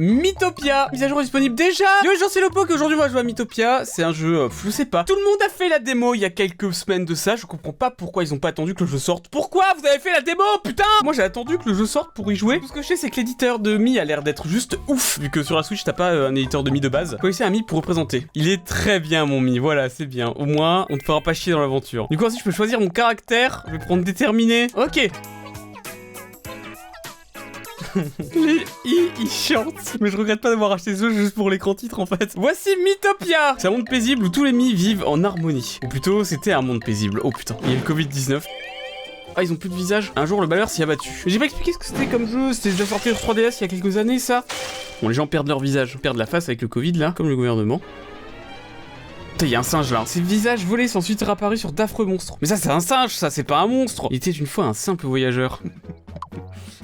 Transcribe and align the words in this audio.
Mythopia 0.00 0.88
Mise 0.92 1.02
à 1.02 1.08
jour 1.08 1.20
disponible 1.20 1.56
déjà 1.56 1.84
Yo, 2.04 2.12
j'en 2.20 2.28
sais 2.28 2.40
le 2.40 2.50
pot 2.50 2.64
qu'aujourd'hui 2.64 2.96
on 2.96 3.00
va 3.00 3.08
jouer 3.08 3.18
à 3.18 3.24
Mythopia. 3.24 3.84
C'est 3.84 4.04
un 4.04 4.12
jeu, 4.12 4.42
euh, 4.42 4.48
je 4.64 4.70
sais 4.70 4.84
pas. 4.84 5.02
Tout 5.02 5.16
le 5.16 5.24
monde 5.24 5.42
a 5.44 5.48
fait 5.48 5.68
la 5.68 5.80
démo 5.80 6.14
il 6.14 6.20
y 6.20 6.24
a 6.24 6.30
quelques 6.30 6.72
semaines 6.72 7.04
de 7.04 7.16
ça. 7.16 7.34
Je 7.34 7.46
comprends 7.46 7.72
pas 7.72 7.90
pourquoi 7.90 8.22
ils 8.22 8.32
ont 8.32 8.38
pas 8.38 8.50
attendu 8.50 8.74
que 8.74 8.84
le 8.84 8.90
jeu 8.90 8.98
sorte. 8.98 9.26
Pourquoi 9.28 9.64
vous 9.76 9.84
avez 9.84 9.98
fait 9.98 10.12
la 10.12 10.20
démo, 10.20 10.44
putain? 10.62 10.84
Moi 11.02 11.14
j'ai 11.14 11.22
attendu 11.22 11.58
que 11.58 11.68
le 11.68 11.74
jeu 11.74 11.84
sorte 11.84 12.14
pour 12.14 12.30
y 12.30 12.36
jouer. 12.36 12.60
Tout 12.60 12.68
ce 12.68 12.72
que 12.72 12.80
je 12.80 12.86
sais, 12.86 12.96
c'est 12.96 13.10
que 13.10 13.16
l'éditeur 13.16 13.58
de 13.58 13.76
Mi 13.76 13.98
a 13.98 14.04
l'air 14.04 14.22
d'être 14.22 14.46
juste 14.46 14.78
ouf. 14.86 15.18
Vu 15.18 15.30
que 15.30 15.42
sur 15.42 15.56
la 15.56 15.64
Switch, 15.64 15.82
t'as 15.82 15.92
pas 15.92 16.12
euh, 16.12 16.28
un 16.28 16.34
éditeur 16.36 16.62
de 16.62 16.70
Mi 16.70 16.80
de 16.80 16.88
base. 16.88 17.18
Faut 17.20 17.42
un 17.42 17.50
Mi 17.50 17.64
pour 17.64 17.78
représenter. 17.78 18.28
Il 18.36 18.48
est 18.48 18.64
très 18.64 19.00
bien, 19.00 19.26
mon 19.26 19.40
Mi. 19.40 19.58
Voilà, 19.58 19.88
c'est 19.88 20.06
bien. 20.06 20.28
Au 20.28 20.44
moins, 20.44 20.86
on 20.90 20.96
te 20.96 21.02
fera 21.02 21.20
pas 21.22 21.34
chier 21.34 21.52
dans 21.52 21.60
l'aventure. 21.60 22.06
Du 22.08 22.16
coup, 22.16 22.30
si 22.30 22.38
je 22.38 22.44
peux 22.44 22.52
choisir 22.52 22.78
mon 22.78 22.88
caractère, 22.88 23.64
je 23.66 23.72
vais 23.72 23.78
prendre 23.80 24.04
déterminé. 24.04 24.68
Ok. 24.76 25.10
Les 28.34 28.64
i, 28.84 29.10
ils 29.20 29.30
chantent. 29.30 29.96
Mais 30.00 30.10
je 30.10 30.16
regrette 30.16 30.40
pas 30.40 30.50
d'avoir 30.50 30.72
acheté 30.72 30.94
ce 30.94 31.00
jeu 31.00 31.12
juste 31.12 31.34
pour 31.34 31.50
l'écran 31.50 31.74
titre 31.74 32.00
en 32.00 32.06
fait. 32.06 32.34
Voici 32.36 32.70
Mythopia 32.84 33.56
C'est 33.58 33.68
un 33.68 33.72
monde 33.72 33.88
paisible 33.88 34.24
où 34.24 34.28
tous 34.28 34.44
les 34.44 34.52
mi 34.52 34.74
vivent 34.74 35.04
en 35.06 35.22
harmonie. 35.24 35.78
Ou 35.84 35.88
plutôt, 35.88 36.24
c'était 36.24 36.52
un 36.52 36.62
monde 36.62 36.82
paisible. 36.84 37.20
Oh 37.24 37.30
putain, 37.30 37.56
il 37.64 37.70
y 37.70 37.72
a 37.72 37.76
le 37.76 37.82
Covid-19. 37.82 38.42
Ah, 39.36 39.42
ils 39.42 39.52
ont 39.52 39.56
plus 39.56 39.68
de 39.68 39.74
visage. 39.74 40.12
Un 40.16 40.26
jour, 40.26 40.40
le 40.40 40.48
malheur 40.48 40.68
s'y 40.68 40.82
a 40.82 40.86
battu. 40.86 41.10
J'ai 41.26 41.38
pas 41.38 41.44
expliqué 41.44 41.72
ce 41.72 41.78
que 41.78 41.84
c'était 41.84 42.06
comme 42.06 42.28
jeu. 42.28 42.52
C'était 42.52 42.70
déjà 42.70 42.86
sorti 42.86 43.10
sur 43.14 43.18
3DS 43.18 43.58
il 43.58 43.60
y 43.60 43.64
a 43.64 43.68
quelques 43.68 43.96
années, 43.96 44.18
ça. 44.18 44.44
Bon, 45.00 45.08
les 45.08 45.14
gens 45.14 45.26
perdent 45.26 45.48
leur 45.48 45.60
visage, 45.60 45.96
perdent 45.98 46.16
la 46.16 46.26
face 46.26 46.48
avec 46.48 46.60
le 46.60 46.68
Covid 46.68 46.92
là, 46.92 47.12
comme 47.16 47.28
le 47.28 47.36
gouvernement. 47.36 47.80
Putain, 49.32 49.46
il 49.46 49.52
y 49.52 49.54
a 49.54 49.60
un 49.60 49.62
singe 49.62 49.92
là. 49.92 50.02
Ses 50.06 50.20
visages 50.20 50.64
volés 50.64 50.88
sont 50.88 50.98
ensuite 50.98 51.22
réapparus 51.22 51.60
sur 51.60 51.70
d'affreux 51.70 52.04
monstres. 52.04 52.36
Mais 52.40 52.48
ça, 52.48 52.56
c'est 52.56 52.70
un 52.70 52.80
singe, 52.80 53.14
ça, 53.14 53.30
c'est 53.30 53.44
pas 53.44 53.60
un 53.60 53.68
monstre. 53.68 54.08
Il 54.10 54.16
était 54.16 54.32
une 54.32 54.46
fois 54.46 54.64
un 54.64 54.74
simple 54.74 55.06
voyageur. 55.06 55.62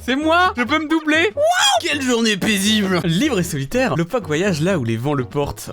C'est 0.04 0.16
moi 0.16 0.52
Je 0.54 0.62
peux 0.62 0.78
me 0.78 0.88
doubler 0.88 1.32
Wow 1.34 1.42
Quelle 1.80 2.02
journée 2.02 2.36
paisible 2.36 3.00
Libre 3.04 3.38
et 3.38 3.42
solitaire, 3.42 3.96
le 3.96 4.04
POC 4.04 4.27
voyage 4.27 4.60
là 4.60 4.78
où 4.78 4.84
les 4.84 4.98
vents 4.98 5.14
le 5.14 5.24
portent. 5.24 5.70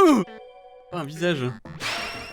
Euh 0.00 0.22
un 0.92 1.04
visage. 1.04 1.38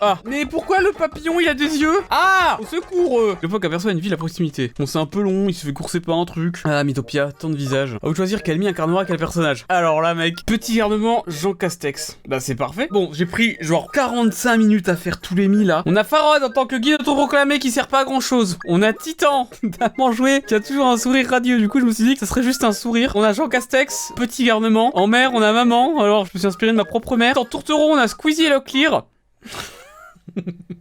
Ah, 0.00 0.18
mais 0.24 0.46
pourquoi 0.46 0.80
le 0.80 0.92
papillon 0.92 1.40
il 1.40 1.48
a 1.48 1.54
des 1.54 1.78
yeux 1.78 1.98
Ah 2.10 2.58
Au 2.60 2.64
secours 2.64 3.36
Le 3.42 3.48
POC 3.48 3.64
aperçoit 3.66 3.92
une 3.92 4.00
ville 4.00 4.14
à 4.14 4.16
proximité. 4.16 4.72
Bon, 4.78 4.86
c'est 4.86 4.98
un 4.98 5.06
peu 5.06 5.20
long, 5.20 5.48
il 5.48 5.54
se 5.54 5.66
fait 5.66 5.72
courser 5.72 6.00
par 6.00 6.16
un 6.18 6.24
truc. 6.24 6.56
Ah, 6.64 6.82
Mythopia, 6.84 7.32
tant 7.32 7.50
de 7.50 7.56
visages. 7.56 7.94
À 8.02 8.06
vous 8.06 8.12
de 8.12 8.16
choisir 8.16 8.42
quel 8.42 8.58
mi 8.58 8.66
incarnera 8.66 9.04
quel 9.04 9.18
personnage. 9.18 9.66
Alors 9.68 10.00
là, 10.00 10.14
mec, 10.14 10.34
petit 10.46 10.76
garnement, 10.76 11.22
Jean 11.26 11.52
Castex. 11.52 12.18
Bah, 12.26 12.40
c'est 12.40 12.54
parfait. 12.54 12.88
Bon, 12.90 13.10
j'ai 13.12 13.26
pris 13.26 13.56
genre 13.60 13.90
45 13.92 14.56
minutes 14.56 14.88
à 14.88 14.96
faire 14.96 15.20
tous 15.20 15.34
les 15.34 15.48
mi 15.48 15.64
là. 15.64 15.82
On 15.86 15.96
a 15.96 16.04
Farod 16.04 16.42
en 16.42 16.50
tant 16.50 16.66
que 16.66 16.76
guide 16.76 16.96
autoproclamé 17.00 17.58
qui 17.58 17.70
sert 17.70 17.88
pas 17.88 18.00
à 18.00 18.04
grand 18.04 18.20
chose. 18.20 18.58
On 18.66 18.82
a 18.82 18.92
Titan, 18.92 19.48
tellement 19.78 20.12
joué, 20.12 20.42
qui 20.46 20.54
a 20.54 20.60
toujours 20.60 20.86
un 20.86 20.96
sourire 20.96 21.28
radieux. 21.28 21.58
Du 21.58 21.68
coup, 21.68 21.80
je 21.80 21.84
me 21.84 21.92
suis 21.92 22.04
dit 22.04 22.14
que 22.14 22.20
ça 22.20 22.26
serait 22.26 22.42
juste 22.42 22.64
un 22.64 22.72
sourire. 22.72 23.12
On 23.16 23.22
a 23.22 23.32
Jean 23.32 23.48
Castex, 23.48 24.12
petit 24.16 24.44
garnement. 24.44 24.96
En 24.96 25.06
mer, 25.06 25.32
on 25.34 25.42
a 25.42 25.52
maman. 25.52 26.00
Alors, 26.00 26.24
je 26.24 26.30
me 26.34 26.38
suis 26.38 26.48
inspiré 26.48 26.72
de 26.72 26.76
ma 26.76 26.84
propre 26.84 27.16
mère. 27.16 27.36
En 27.38 27.44
tourtereau, 27.44 27.90
on 27.92 27.96
a 27.96 28.08
Squeezie 28.08 28.44
et 28.44 28.48
Locklear. 28.48 29.04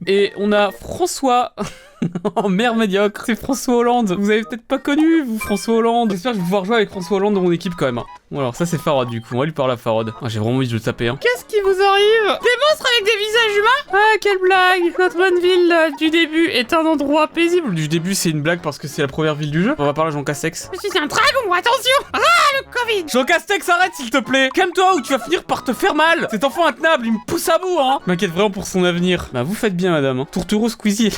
Et 0.07 0.31
on 0.37 0.51
a 0.51 0.71
François 0.71 1.53
en 2.35 2.49
mer 2.49 2.75
médiocre. 2.75 3.23
C'est 3.25 3.39
François 3.39 3.75
Hollande. 3.75 4.15
Vous 4.17 4.29
avez 4.29 4.43
peut-être 4.43 4.65
pas 4.65 4.77
connu, 4.77 5.23
vous, 5.23 5.39
François 5.39 5.75
Hollande. 5.75 6.11
J'espère 6.11 6.31
que 6.31 6.37
je 6.37 6.41
vais 6.41 6.45
pouvoir 6.45 6.65
jouer 6.65 6.75
avec 6.77 6.89
François 6.89 7.17
Hollande 7.17 7.33
dans 7.35 7.41
mon 7.41 7.51
équipe 7.51 7.73
quand 7.77 7.85
même. 7.85 7.97
Hein. 7.97 8.05
Bon, 8.31 8.39
alors 8.39 8.55
ça, 8.55 8.65
c'est 8.65 8.77
Farod 8.77 9.09
du 9.09 9.21
coup. 9.21 9.35
On 9.35 9.39
va 9.39 9.45
lui 9.45 9.51
parler 9.51 9.73
à 9.73 9.77
Farod. 9.77 10.13
Ah, 10.21 10.29
J'ai 10.29 10.39
vraiment 10.39 10.57
envie 10.57 10.67
de 10.67 10.73
le 10.73 10.79
taper. 10.79 11.07
Hein. 11.07 11.17
Qu'est-ce 11.19 11.45
qui 11.45 11.59
vous 11.61 11.69
arrive? 11.69 12.39
Des 12.41 12.57
monstres 12.69 12.87
avec 12.95 13.05
des 13.05 13.17
visages 13.17 13.57
humains? 13.57 13.93
Ah, 13.93 14.17
quelle 14.21 14.37
blague 14.37 14.93
Notre 14.99 15.17
bonne 15.17 15.39
ville 15.41 15.75
du 15.97 16.09
début 16.09 16.47
est 16.47 16.73
un 16.73 16.85
endroit 16.85 17.27
paisible. 17.27 17.73
Du 17.73 17.87
début, 17.87 18.13
c'est 18.13 18.29
une 18.29 18.41
blague 18.41 18.61
parce 18.61 18.77
que 18.77 18.87
c'est 18.87 19.01
la 19.01 19.07
première 19.07 19.35
ville 19.35 19.51
du 19.51 19.63
jeu. 19.63 19.75
On 19.77 19.85
va 19.85 19.93
parler 19.93 20.11
à 20.11 20.13
Jean 20.13 20.23
Castex. 20.23 20.69
Je 20.73 20.79
suis 20.79 20.97
un 20.99 21.07
dragon, 21.07 21.51
attention 21.53 22.05
Ah, 22.13 22.19
le 22.59 22.65
Covid 22.71 23.05
Jean 23.11 23.25
Castex, 23.25 23.67
arrête 23.67 23.93
s'il 23.95 24.09
te 24.11 24.19
plaît 24.19 24.49
Calme-toi 24.53 24.95
ou 24.95 25.01
tu 25.01 25.11
vas 25.13 25.19
finir 25.19 25.43
par 25.43 25.63
te 25.63 25.73
faire 25.73 25.95
mal 25.95 26.27
Cet 26.29 26.43
enfant 26.43 26.65
intenable, 26.67 27.07
il 27.07 27.13
me 27.13 27.25
pousse 27.25 27.49
à 27.49 27.57
bout, 27.57 27.79
hein 27.79 27.99
Je 28.05 28.11
m'inquiète 28.11 28.31
vraiment 28.31 28.51
pour 28.51 28.67
son 28.67 28.83
avenir. 28.83 29.27
Bah, 29.33 29.43
vous 29.43 29.55
faites 29.55 29.75
bien, 29.75 29.91
madame. 29.91 30.19
Hein. 30.19 30.27
Tourtereau, 30.31 30.69
Squeezie 30.69 31.07
et. 31.07 31.11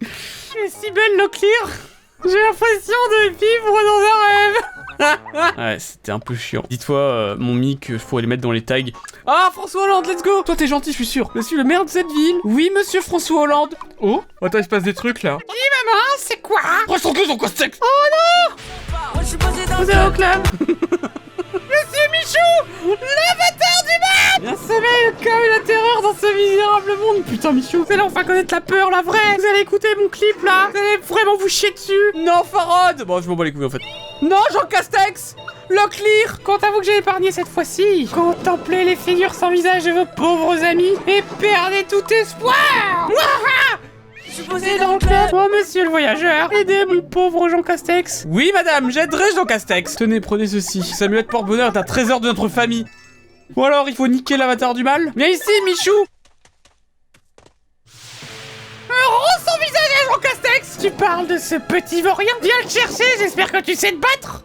Je 0.00 0.06
suis 0.06 0.70
si 0.70 0.90
belle, 0.90 1.16
Locklear 1.18 1.68
J'ai 2.24 2.42
l'impression 2.42 2.94
de 3.10 3.28
vivre 3.30 3.72
dans 3.88 4.00
un 4.06 4.26
rêve 4.26 4.56
Ouais, 5.58 5.78
c'était 5.78 6.12
un 6.12 6.18
peu 6.18 6.34
chiant. 6.34 6.64
Dis-toi, 6.70 6.96
euh, 6.98 7.36
mon 7.38 7.54
mic, 7.54 7.92
je 7.92 8.02
pourrais 8.02 8.22
les 8.22 8.28
mettre 8.28 8.42
dans 8.42 8.52
les 8.52 8.62
tags. 8.64 8.80
Ah, 9.26 9.50
François 9.52 9.82
Hollande, 9.84 10.06
let's 10.06 10.22
go 10.22 10.42
Toi, 10.42 10.56
t'es 10.56 10.66
gentil, 10.66 10.90
je 10.90 10.96
suis 10.96 11.06
sûr. 11.06 11.30
Je 11.34 11.40
suis 11.42 11.56
le 11.56 11.64
maire 11.64 11.84
de 11.84 11.90
cette 11.90 12.06
ville. 12.10 12.36
Oui, 12.44 12.70
monsieur 12.74 13.00
François 13.02 13.42
Hollande. 13.42 13.74
Oh 14.00 14.22
Attends, 14.40 14.58
il 14.58 14.64
se 14.64 14.68
passe 14.68 14.82
des 14.84 14.94
trucs, 14.94 15.22
là. 15.22 15.36
Dis, 15.46 15.54
maman, 15.86 16.02
c'est 16.18 16.40
quoi? 16.40 16.60
Ressens-toi 16.88 17.26
son 17.26 17.36
castex 17.36 17.78
Oh 17.82 18.56
non 18.56 19.20
Vous 19.78 19.90
êtes 19.90 20.06
au 20.08 20.10
club 20.12 20.42
Monsieur 21.52 22.08
Michou 22.12 22.88
L'avatar 22.88 23.82
du 23.82 23.96
mal 24.00 24.40
Bien 24.40 24.56
sommeil, 24.56 25.06
le 25.06 25.24
chaos 25.24 25.44
et 25.44 25.48
la 25.58 25.60
terreur 25.60 26.02
dans 26.02 26.14
ce 26.14 26.26
misérable 26.34 26.92
monde. 27.00 27.24
Putain, 27.24 27.52
Michou, 27.52 27.84
Vous 27.84 27.92
allez 27.92 28.02
enfin 28.02 28.24
connaître 28.24 28.54
la 28.54 28.60
peur, 28.60 28.90
la 28.90 29.02
vraie. 29.02 29.36
Vous 29.38 29.46
allez 29.46 29.60
écouter 29.60 29.88
mon 30.00 30.08
clip, 30.08 30.42
là. 30.44 30.68
Vous 30.70 30.78
allez 30.78 30.98
vraiment 30.98 31.36
vous 31.36 31.48
chier 31.48 31.70
dessus. 31.70 31.92
Non, 32.14 32.42
Farod 32.44 33.02
Bon, 33.04 33.20
je 33.22 33.28
m'en 33.28 33.34
bats 33.36 33.44
les 33.44 33.52
couilles, 33.52 33.64
en 33.64 33.70
fait. 33.70 33.80
Non, 34.22 34.40
Jean 34.52 34.66
Castex 34.68 35.36
Locklear 35.68 36.40
Quant 36.44 36.56
à 36.56 36.70
vous 36.70 36.78
que 36.80 36.86
j'ai 36.86 36.98
épargné 36.98 37.32
cette 37.32 37.48
fois-ci, 37.48 38.08
contemplez 38.14 38.84
les 38.84 38.96
figures 38.96 39.34
sans 39.34 39.50
visage 39.50 39.84
de 39.84 39.90
vos 39.90 40.06
pauvres 40.06 40.62
amis 40.64 40.94
et 41.06 41.22
perdez 41.40 41.84
tout 41.84 42.04
espoir 42.12 43.08
Je 44.36 44.42
suis 44.42 44.50
posé 44.50 44.78
dans 44.78 44.92
le 44.92 44.98
club 44.98 45.30
Oh, 45.32 45.48
monsieur 45.50 45.84
le 45.84 45.88
voyageur, 45.88 46.52
aidez 46.52 46.84
mon 46.84 47.00
pauvre 47.00 47.48
Jean 47.48 47.62
Castex 47.62 48.26
Oui, 48.28 48.50
madame, 48.52 48.90
j'aiderai 48.90 49.24
Jean 49.34 49.46
Castex. 49.46 49.96
Tenez, 49.96 50.20
prenez 50.20 50.46
ceci. 50.46 50.82
Samuel 50.82 51.24
Porte-Bonheur 51.24 51.72
est 51.74 51.78
un 51.78 51.82
trésor 51.82 52.20
de 52.20 52.26
notre 52.26 52.48
famille. 52.48 52.84
Ou 53.56 53.64
alors, 53.64 53.88
il 53.88 53.94
faut 53.94 54.06
niquer 54.08 54.36
l'avatar 54.36 54.74
du 54.74 54.84
mal 54.84 55.10
Viens 55.16 55.28
ici, 55.28 55.50
Michou 55.64 55.90
Rends 58.90 59.40
son 59.40 59.58
visage 59.58 59.90
à 60.02 60.12
Jean 60.12 60.20
Castex 60.20 60.78
Tu 60.82 60.90
parles 60.90 61.28
de 61.28 61.38
ce 61.38 61.54
petit 61.54 62.02
vaurien 62.02 62.34
Viens 62.42 62.52
le 62.62 62.68
chercher, 62.68 63.04
j'espère 63.18 63.50
que 63.50 63.62
tu 63.62 63.74
sais 63.74 63.92
te 63.92 63.96
battre 63.96 64.44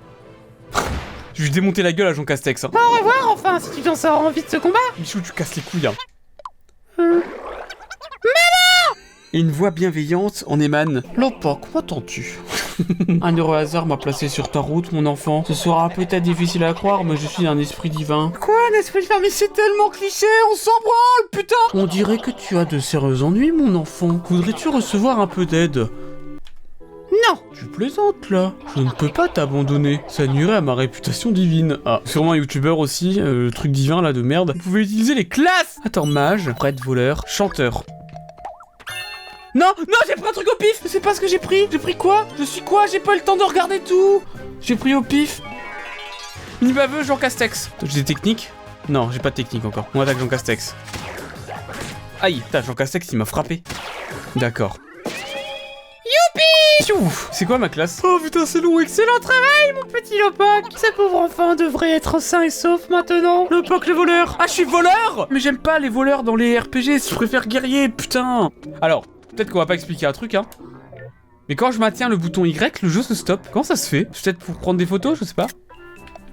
Je 1.33 1.41
vais 1.41 1.49
lui 1.49 1.51
démonter 1.53 1.83
la 1.83 1.91
gueule 1.91 2.07
à 2.07 2.13
Jean 2.13 2.23
Castex. 2.23 2.63
Hein. 2.63 2.71
Au 2.73 2.97
revoir, 2.97 3.29
enfin, 3.29 3.59
si 3.59 3.69
tu 3.71 3.81
t'en 3.81 3.97
sors 3.97 4.21
en 4.21 4.29
vie 4.29 4.43
de 4.43 4.49
ce 4.49 4.55
combat 4.55 4.79
Michou, 4.97 5.19
tu 5.19 5.33
casses 5.33 5.57
les 5.57 5.61
couilles. 5.61 5.87
Hein. 5.87 5.95
Euh. 6.97 7.19
Et 9.33 9.39
une 9.39 9.51
voix 9.51 9.71
bienveillante 9.71 10.43
en 10.47 10.59
émane. 10.59 11.03
Lopoc, 11.15 11.59
m'entends-tu 11.73 12.37
Un 13.21 13.37
heureux 13.37 13.55
hasard 13.55 13.85
m'a 13.85 13.95
placé 13.95 14.27
sur 14.27 14.51
ta 14.51 14.59
route, 14.59 14.91
mon 14.91 15.05
enfant. 15.05 15.45
Ce 15.47 15.53
sera 15.53 15.87
peut-être 15.89 16.23
difficile 16.23 16.65
à 16.65 16.73
croire, 16.73 17.05
mais 17.05 17.15
je 17.15 17.27
suis 17.27 17.47
un 17.47 17.57
esprit 17.57 17.89
divin. 17.89 18.33
Quoi, 18.41 18.55
un 18.73 18.79
esprit 18.79 18.99
de 19.01 19.21
mais 19.21 19.29
c'est 19.29 19.53
tellement 19.53 19.89
cliché, 19.89 20.25
on 20.51 20.55
s'en 20.55 20.71
branle, 20.83 21.29
putain 21.31 21.55
On 21.73 21.85
dirait 21.85 22.17
que 22.17 22.31
tu 22.31 22.57
as 22.57 22.65
de 22.65 22.79
sérieux 22.79 23.23
ennuis, 23.23 23.53
mon 23.53 23.75
enfant. 23.75 24.21
Voudrais-tu 24.29 24.67
recevoir 24.67 25.21
un 25.21 25.27
peu 25.27 25.45
d'aide? 25.45 25.87
Non 27.11 27.39
Tu 27.53 27.65
plaisantes 27.65 28.29
là 28.29 28.53
Je 28.75 28.81
ne 28.81 28.89
peux 28.89 29.09
pas 29.09 29.29
t'abandonner. 29.29 30.01
Ça 30.07 30.27
nuirait 30.27 30.55
à 30.55 30.61
ma 30.61 30.75
réputation 30.75 31.31
divine. 31.31 31.77
Ah, 31.85 32.01
sûrement 32.03 32.33
un 32.33 32.37
youtubeur 32.37 32.79
aussi, 32.79 33.19
euh, 33.19 33.45
le 33.45 33.51
truc 33.51 33.71
divin 33.71 34.01
là 34.01 34.11
de 34.11 34.21
merde. 34.21 34.53
Vous 34.55 34.63
pouvez 34.63 34.81
utiliser 34.81 35.13
les 35.13 35.25
classes 35.27 35.79
Attends, 35.85 36.05
mage, 36.05 36.51
prêtre, 36.53 36.83
voleur, 36.83 37.23
chanteur. 37.27 37.83
Non, 39.53 39.73
non, 39.77 39.97
j'ai 40.07 40.13
pris 40.15 40.29
un 40.29 40.33
truc 40.33 40.47
au 40.51 40.55
pif 40.55 40.79
Je 40.83 40.87
sais 40.87 40.99
pas 41.01 41.13
ce 41.13 41.19
que 41.21 41.27
j'ai 41.27 41.39
pris. 41.39 41.67
J'ai 41.71 41.79
pris 41.79 41.95
quoi 41.95 42.25
Je 42.39 42.43
suis 42.43 42.61
quoi 42.61 42.85
J'ai 42.87 42.99
pas 42.99 43.13
eu 43.13 43.17
le 43.19 43.23
temps 43.23 43.35
de 43.37 43.43
regarder 43.43 43.79
tout. 43.79 44.21
J'ai 44.61 44.75
pris 44.75 44.95
au 44.95 45.01
pif. 45.01 45.41
Ni 46.61 46.73
baveux, 46.73 47.03
Jean 47.03 47.17
Castex. 47.17 47.69
J'ai 47.83 48.01
des 48.01 48.05
techniques 48.13 48.49
Non, 48.87 49.09
j'ai 49.11 49.19
pas 49.19 49.29
de 49.31 49.35
technique 49.35 49.65
encore. 49.65 49.87
On 49.93 50.01
attaque 50.01 50.19
Jean 50.19 50.27
Castex. 50.27 50.73
Aïe, 52.21 52.35
putain, 52.45 52.61
Jean 52.61 52.75
Castex, 52.75 53.07
il 53.11 53.17
m'a 53.17 53.25
frappé. 53.25 53.63
D'accord. 54.35 54.77
Youpi 56.05 56.93
C'est 57.31 57.45
quoi 57.45 57.57
ma 57.57 57.69
classe 57.69 58.01
Oh 58.03 58.19
putain, 58.23 58.45
c'est 58.45 58.61
long, 58.61 58.79
excellent 58.79 59.19
travail, 59.21 59.73
mon 59.75 59.87
petit 59.91 60.17
Lopoc 60.19 60.71
Ce 60.77 60.91
pauvre 60.93 61.15
enfant 61.15 61.55
devrait 61.55 61.91
être 61.91 62.19
sain 62.21 62.43
et 62.43 62.49
sauf 62.49 62.89
maintenant 62.89 63.47
Le 63.49 63.61
POC, 63.61 63.87
le 63.87 63.93
voleur 63.93 64.37
Ah, 64.39 64.45
je 64.47 64.51
suis 64.53 64.63
voleur? 64.63 65.27
Mais 65.29 65.39
j'aime 65.39 65.57
pas 65.57 65.79
les 65.79 65.89
voleurs 65.89 66.23
dans 66.23 66.35
les 66.35 66.57
RPG, 66.59 66.99
je 67.09 67.15
préfère 67.15 67.47
guerrier, 67.47 67.87
putain 67.89 68.49
Alors, 68.81 69.05
peut-être 69.35 69.49
qu'on 69.49 69.59
va 69.59 69.65
pas 69.65 69.75
expliquer 69.75 70.05
un 70.05 70.11
truc, 70.11 70.35
hein. 70.35 70.45
Mais 71.49 71.55
quand 71.55 71.71
je 71.71 71.79
maintiens 71.79 72.07
le 72.07 72.17
bouton 72.17 72.45
Y, 72.45 72.81
le 72.81 72.89
jeu 72.89 73.01
se 73.01 73.15
stoppe. 73.15 73.47
Comment 73.51 73.63
ça 73.63 73.75
se 73.75 73.89
fait? 73.89 74.05
Peut-être 74.05 74.39
pour 74.39 74.55
prendre 74.55 74.77
des 74.77 74.85
photos, 74.85 75.19
je 75.19 75.25
sais 75.25 75.33
pas. 75.33 75.47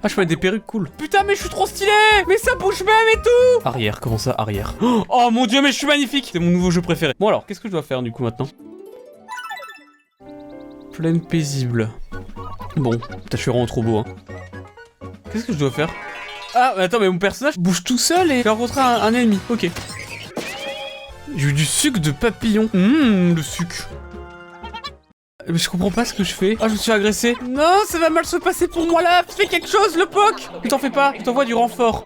Ah, 0.01 0.07
je 0.07 0.15
peux 0.15 0.21
mettre 0.21 0.29
des 0.29 0.37
perruques 0.37 0.65
cool. 0.65 0.89
Putain, 0.97 1.23
mais 1.23 1.35
je 1.35 1.41
suis 1.41 1.49
trop 1.49 1.65
stylé 1.65 1.91
Mais 2.25 2.37
ça 2.37 2.55
bouge 2.55 2.81
même 2.83 3.07
et 3.13 3.17
tout 3.17 3.67
Arrière, 3.67 3.99
comment 3.99 4.17
ça, 4.17 4.33
arrière? 4.37 4.73
Oh 4.81 5.29
mon 5.29 5.45
dieu, 5.45 5.61
mais 5.61 5.73
je 5.73 5.77
suis 5.77 5.87
magnifique 5.87 6.29
C'est 6.31 6.39
mon 6.39 6.51
nouveau 6.51 6.71
jeu 6.71 6.81
préféré. 6.81 7.13
Bon 7.19 7.27
alors, 7.27 7.45
qu'est-ce 7.45 7.59
que 7.59 7.67
je 7.67 7.73
dois 7.73 7.83
faire 7.83 8.01
du 8.01 8.11
coup 8.11 8.23
maintenant? 8.23 8.47
Plaine 10.93 11.19
paisible. 11.19 11.89
Bon, 12.77 12.91
putain, 12.91 13.09
je 13.31 13.37
suis 13.37 13.51
vraiment 13.51 13.65
trop 13.65 13.83
beau, 13.83 13.97
hein. 13.97 14.05
Qu'est-ce 15.31 15.45
que 15.45 15.53
je 15.53 15.57
dois 15.57 15.71
faire? 15.71 15.89
Ah, 16.55 16.73
mais 16.77 16.83
attends, 16.83 16.99
mais 16.99 17.09
mon 17.09 17.19
personnage 17.19 17.57
bouge 17.57 17.83
tout 17.83 17.97
seul 17.97 18.31
et 18.31 18.41
j'ai 18.41 18.49
rencontré 18.49 18.79
un, 18.79 19.01
un 19.01 19.13
ennemi. 19.13 19.37
Ok. 19.49 19.69
J'ai 21.35 21.49
eu 21.49 21.53
du 21.53 21.65
sucre 21.65 21.99
de 21.99 22.11
papillon. 22.11 22.69
Hum, 22.73 23.35
le 23.35 23.41
sucre. 23.41 23.89
Mais 25.47 25.57
je 25.57 25.69
comprends 25.69 25.91
pas 25.91 26.05
ce 26.05 26.13
que 26.13 26.23
je 26.23 26.33
fais. 26.33 26.57
Ah, 26.59 26.67
je 26.67 26.73
me 26.73 26.77
suis 26.77 26.91
agressé. 26.91 27.35
Non, 27.41 27.79
ça 27.87 27.97
va 27.97 28.09
mal 28.09 28.25
se 28.25 28.37
passer 28.37 28.67
pour 28.67 28.85
moi 28.85 29.01
là. 29.01 29.23
Fais 29.27 29.47
quelque 29.47 29.67
chose, 29.67 29.97
le 29.97 30.05
POC 30.05 30.63
Ne 30.63 30.69
t'en 30.69 30.77
fais 30.77 30.91
pas, 30.91 31.13
je 31.17 31.23
t'envoie 31.23 31.45
du 31.45 31.53
renfort. 31.53 32.03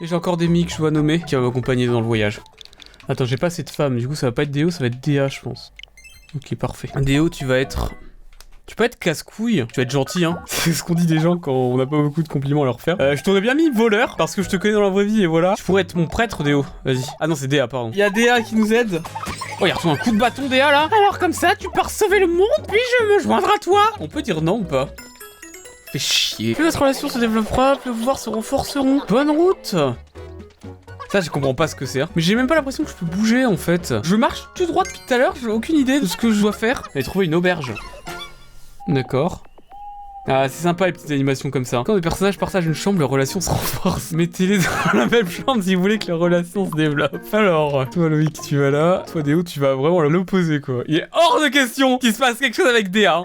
Et 0.00 0.06
j'ai 0.06 0.14
encore 0.14 0.36
des 0.36 0.48
mics 0.48 0.70
je 0.70 0.78
dois 0.78 0.90
nommer 0.90 1.22
qui 1.22 1.34
va 1.34 1.40
m'accompagner 1.40 1.86
dans 1.86 2.00
le 2.00 2.06
voyage. 2.06 2.40
Attends, 3.08 3.24
j'ai 3.24 3.36
pas 3.36 3.46
assez 3.46 3.62
de 3.62 3.70
femmes, 3.70 3.98
du 3.98 4.08
coup 4.08 4.14
ça 4.14 4.26
va 4.26 4.32
pas 4.32 4.42
être 4.42 4.50
Déo, 4.50 4.70
ça 4.70 4.80
va 4.80 4.86
être 4.86 5.00
DA, 5.00 5.28
je 5.28 5.40
pense. 5.40 5.72
Ok, 6.34 6.54
parfait. 6.56 6.88
Déo, 6.96 7.28
tu 7.28 7.44
vas 7.44 7.58
être... 7.58 7.92
Tu 8.66 8.76
peux 8.76 8.84
être 8.84 8.98
casse-couille, 8.98 9.66
tu 9.72 9.76
vas 9.80 9.82
être 9.82 9.90
gentil, 9.90 10.24
hein. 10.24 10.38
C'est 10.46 10.72
ce 10.72 10.82
qu'on 10.82 10.94
dit 10.94 11.04
des 11.04 11.20
gens 11.20 11.36
quand 11.36 11.52
on 11.52 11.76
n'a 11.76 11.84
pas 11.84 11.98
beaucoup 11.98 12.22
de 12.22 12.28
compliments 12.28 12.62
à 12.62 12.64
leur 12.64 12.80
faire. 12.80 12.96
Euh, 12.98 13.14
je 13.14 13.22
t'aurais 13.22 13.42
bien 13.42 13.54
mis 13.54 13.68
voleur, 13.70 14.16
parce 14.16 14.34
que 14.34 14.42
je 14.42 14.48
te 14.48 14.56
connais 14.56 14.72
dans 14.72 14.80
la 14.80 14.88
vraie 14.88 15.04
vie, 15.04 15.22
et 15.22 15.26
voilà. 15.26 15.54
Je 15.58 15.62
pourrais 15.62 15.82
être 15.82 15.94
mon 15.96 16.06
prêtre, 16.06 16.42
Déo. 16.42 16.64
Vas-y. 16.84 17.04
Ah 17.20 17.26
non, 17.26 17.34
c'est 17.34 17.46
DA, 17.46 17.68
pardon. 17.68 17.90
Il 17.92 17.98
y 17.98 18.02
a 18.02 18.08
DA 18.08 18.40
qui 18.40 18.56
nous 18.56 18.72
aide. 18.72 19.02
Oh, 19.60 19.66
il 19.66 19.72
reçu 19.72 19.86
un 19.88 19.96
coup 19.96 20.10
de 20.12 20.16
bâton, 20.16 20.48
DA, 20.48 20.70
là. 20.72 20.88
Alors 20.98 21.18
comme 21.18 21.34
ça, 21.34 21.54
tu 21.56 21.68
pars 21.70 21.90
sauver 21.90 22.20
le 22.20 22.26
monde, 22.26 22.48
puis 22.66 22.80
je 23.00 23.04
me 23.14 23.20
joindrai 23.20 23.52
à 23.54 23.58
toi. 23.58 23.82
On 24.00 24.08
peut 24.08 24.22
dire 24.22 24.40
non 24.40 24.56
ou 24.60 24.64
pas? 24.64 24.88
Fais 25.92 25.98
chier. 25.98 26.54
Plus 26.54 26.64
notre 26.64 26.80
relation 26.80 27.08
se 27.10 27.18
développera, 27.18 27.76
plus 27.76 27.90
nos 27.90 27.96
pouvoirs 27.96 28.18
se 28.18 28.30
renforceront. 28.30 29.02
Bonne 29.08 29.30
route 29.30 29.76
ça, 31.10 31.20
je 31.20 31.30
comprends 31.30 31.54
pas 31.54 31.68
ce 31.68 31.76
que 31.76 31.86
c'est. 31.86 32.00
hein. 32.00 32.08
Mais 32.16 32.22
j'ai 32.22 32.34
même 32.34 32.48
pas 32.48 32.56
l'impression 32.56 32.82
que 32.82 32.90
je 32.90 32.96
peux 32.96 33.06
bouger 33.06 33.46
en 33.46 33.56
fait. 33.56 33.94
Je 34.02 34.16
marche 34.16 34.48
tout 34.56 34.66
droit 34.66 34.82
depuis 34.82 34.98
tout 35.06 35.14
à 35.14 35.16
l'heure, 35.16 35.34
j'ai 35.40 35.46
aucune 35.46 35.76
idée 35.76 36.00
de 36.00 36.06
ce 36.06 36.16
que 36.16 36.32
je 36.32 36.40
dois 36.40 36.50
faire. 36.50 36.82
J'ai 36.92 37.04
trouvé 37.04 37.26
une 37.26 37.36
auberge. 37.36 37.72
D'accord. 38.88 39.42
Ah, 40.26 40.48
c'est 40.48 40.62
sympa 40.62 40.86
les 40.86 40.92
petites 40.92 41.10
animations 41.10 41.50
comme 41.50 41.66
ça. 41.66 41.82
Quand 41.84 41.94
des 41.94 42.00
personnages 42.00 42.38
partagent 42.38 42.64
une 42.64 42.74
chambre, 42.74 42.98
leur 42.98 43.10
relation 43.10 43.42
se 43.42 43.50
renforce. 43.50 44.12
Mettez-les 44.12 44.56
dans 44.56 44.98
la 44.98 45.06
même 45.06 45.28
chambre 45.28 45.62
si 45.62 45.74
vous 45.74 45.82
voulez 45.82 45.98
que 45.98 46.08
leur 46.08 46.18
relation 46.18 46.64
se 46.64 46.74
développe. 46.74 47.18
Alors, 47.34 47.88
toi 47.90 48.08
Loïc, 48.08 48.40
tu 48.40 48.56
vas 48.56 48.70
là. 48.70 49.04
Toi 49.12 49.22
Déo, 49.22 49.42
tu 49.42 49.60
vas 49.60 49.74
vraiment 49.74 50.00
à 50.00 50.08
l'opposé 50.08 50.60
quoi. 50.60 50.82
Il 50.86 50.96
est 50.96 51.08
hors 51.12 51.42
de 51.42 51.48
question 51.48 51.98
qu'il 51.98 52.14
se 52.14 52.18
passe 52.18 52.38
quelque 52.38 52.56
chose 52.56 52.68
avec 52.68 52.90
Déa. 52.90 53.22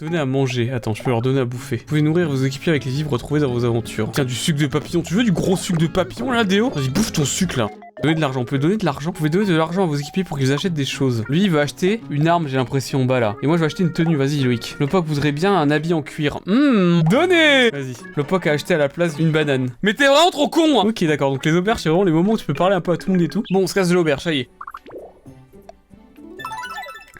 Donner 0.00 0.18
à 0.18 0.24
manger. 0.24 0.70
Attends, 0.72 0.94
je 0.94 1.02
peux 1.02 1.10
leur 1.10 1.20
donner 1.20 1.40
à 1.40 1.44
bouffer. 1.44 1.76
Vous 1.76 1.84
pouvez 1.84 2.02
nourrir 2.02 2.30
vos 2.30 2.36
équipiers 2.36 2.70
avec 2.70 2.86
les 2.86 2.92
vivres 2.92 3.10
retrouvés 3.10 3.40
dans 3.40 3.52
vos 3.52 3.66
aventures. 3.66 4.08
Tiens, 4.12 4.24
du 4.24 4.34
sucre 4.34 4.58
de 4.58 4.68
papillon. 4.68 5.02
Tu 5.02 5.12
veux 5.12 5.24
du 5.24 5.32
gros 5.32 5.56
sucre 5.56 5.78
de 5.78 5.86
papillon 5.86 6.30
là, 6.30 6.44
Déo? 6.44 6.70
Vas-y, 6.70 6.88
bouffe 6.88 7.12
ton 7.12 7.26
sucre 7.26 7.58
là. 7.58 7.68
Donner 8.02 8.14
de 8.14 8.20
l'argent. 8.20 8.40
Vous 8.40 8.46
pouvez 8.46 8.60
donner 8.60 8.76
de 8.76 8.84
l'argent. 8.84 9.10
Vous 9.10 9.16
pouvez 9.16 9.28
donner 9.28 9.46
de 9.46 9.56
l'argent 9.56 9.82
à 9.82 9.86
vos 9.86 9.96
équipiers 9.96 10.22
pour 10.22 10.38
qu'ils 10.38 10.52
achètent 10.52 10.74
des 10.74 10.84
choses. 10.84 11.24
Lui, 11.28 11.42
il 11.42 11.50
veut 11.50 11.60
acheter 11.60 12.00
une 12.10 12.28
arme, 12.28 12.46
j'ai 12.46 12.56
l'impression, 12.56 13.04
bas 13.04 13.18
là. 13.18 13.36
Et 13.42 13.46
moi, 13.46 13.56
je 13.56 13.60
vais 13.60 13.66
acheter 13.66 13.82
une 13.82 13.92
tenue. 13.92 14.16
Vas-y, 14.16 14.40
Loïc. 14.40 14.76
Le 14.78 14.86
POC 14.86 15.04
voudrait 15.06 15.32
bien 15.32 15.56
un 15.56 15.70
habit 15.70 15.94
en 15.94 16.02
cuir. 16.02 16.38
Hum, 16.46 17.02
donnez 17.10 17.70
Vas-y. 17.70 17.94
Le 18.14 18.22
POC 18.22 18.46
a 18.46 18.52
acheté 18.52 18.74
à 18.74 18.78
la 18.78 18.88
place 18.88 19.18
une 19.18 19.30
banane. 19.30 19.70
Mais 19.82 19.94
t'es 19.94 20.06
vraiment 20.06 20.30
trop 20.30 20.48
con 20.48 20.80
hein. 20.80 20.84
Ok, 20.86 21.02
d'accord. 21.04 21.32
Donc 21.32 21.44
les 21.44 21.52
auberges, 21.52 21.80
c'est 21.80 21.88
vraiment 21.88 22.04
les 22.04 22.12
moments 22.12 22.32
où 22.32 22.38
tu 22.38 22.46
peux 22.46 22.54
parler 22.54 22.76
un 22.76 22.80
peu 22.80 22.92
à 22.92 22.96
tout 22.96 23.08
le 23.08 23.14
monde 23.14 23.22
et 23.22 23.28
tout. 23.28 23.42
Bon, 23.50 23.62
on 23.62 23.66
se 23.66 23.74
casse 23.74 23.88
de 23.88 23.94
l'auberge, 23.94 24.22
ça 24.22 24.32
y 24.32 24.40
est. 24.40 24.48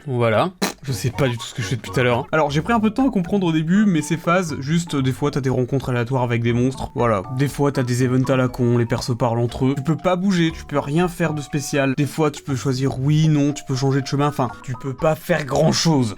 Voilà. 0.07 0.51
Je 0.83 0.91
sais 0.93 1.09
pas 1.11 1.27
du 1.27 1.37
tout 1.37 1.45
ce 1.45 1.53
que 1.53 1.61
je 1.61 1.67
fais 1.67 1.75
depuis 1.75 1.91
tout 1.91 1.99
à 1.99 2.03
l'heure. 2.03 2.19
hein. 2.19 2.25
Alors 2.31 2.49
j'ai 2.51 2.61
pris 2.61 2.73
un 2.73 2.79
peu 2.79 2.89
de 2.89 2.95
temps 2.95 3.07
à 3.07 3.11
comprendre 3.11 3.45
au 3.47 3.51
début, 3.51 3.85
mais 3.85 4.01
ces 4.01 4.17
phases, 4.17 4.55
juste 4.59 4.95
euh, 4.95 5.01
des 5.01 5.11
fois 5.11 5.29
t'as 5.29 5.41
des 5.41 5.49
rencontres 5.49 5.89
aléatoires 5.89 6.23
avec 6.23 6.41
des 6.41 6.53
monstres, 6.53 6.89
voilà. 6.95 7.23
Des 7.37 7.47
fois 7.47 7.71
t'as 7.71 7.83
des 7.83 8.03
events 8.03 8.29
à 8.31 8.35
la 8.37 8.47
con, 8.47 8.77
les 8.77 8.85
persos 8.85 9.15
parlent 9.17 9.39
entre 9.39 9.65
eux. 9.65 9.73
Tu 9.75 9.83
peux 9.83 9.97
pas 9.97 10.15
bouger, 10.15 10.51
tu 10.55 10.63
peux 10.65 10.79
rien 10.79 11.07
faire 11.07 11.33
de 11.33 11.41
spécial. 11.41 11.93
Des 11.97 12.05
fois 12.05 12.31
tu 12.31 12.41
peux 12.43 12.55
choisir 12.55 12.99
oui, 12.99 13.27
non, 13.27 13.51
tu 13.53 13.63
peux 13.67 13.75
changer 13.75 14.01
de 14.01 14.07
chemin, 14.07 14.27
enfin, 14.27 14.49
tu 14.63 14.73
peux 14.73 14.93
pas 14.93 15.15
faire 15.15 15.45
grand 15.45 15.71
chose. 15.73 16.15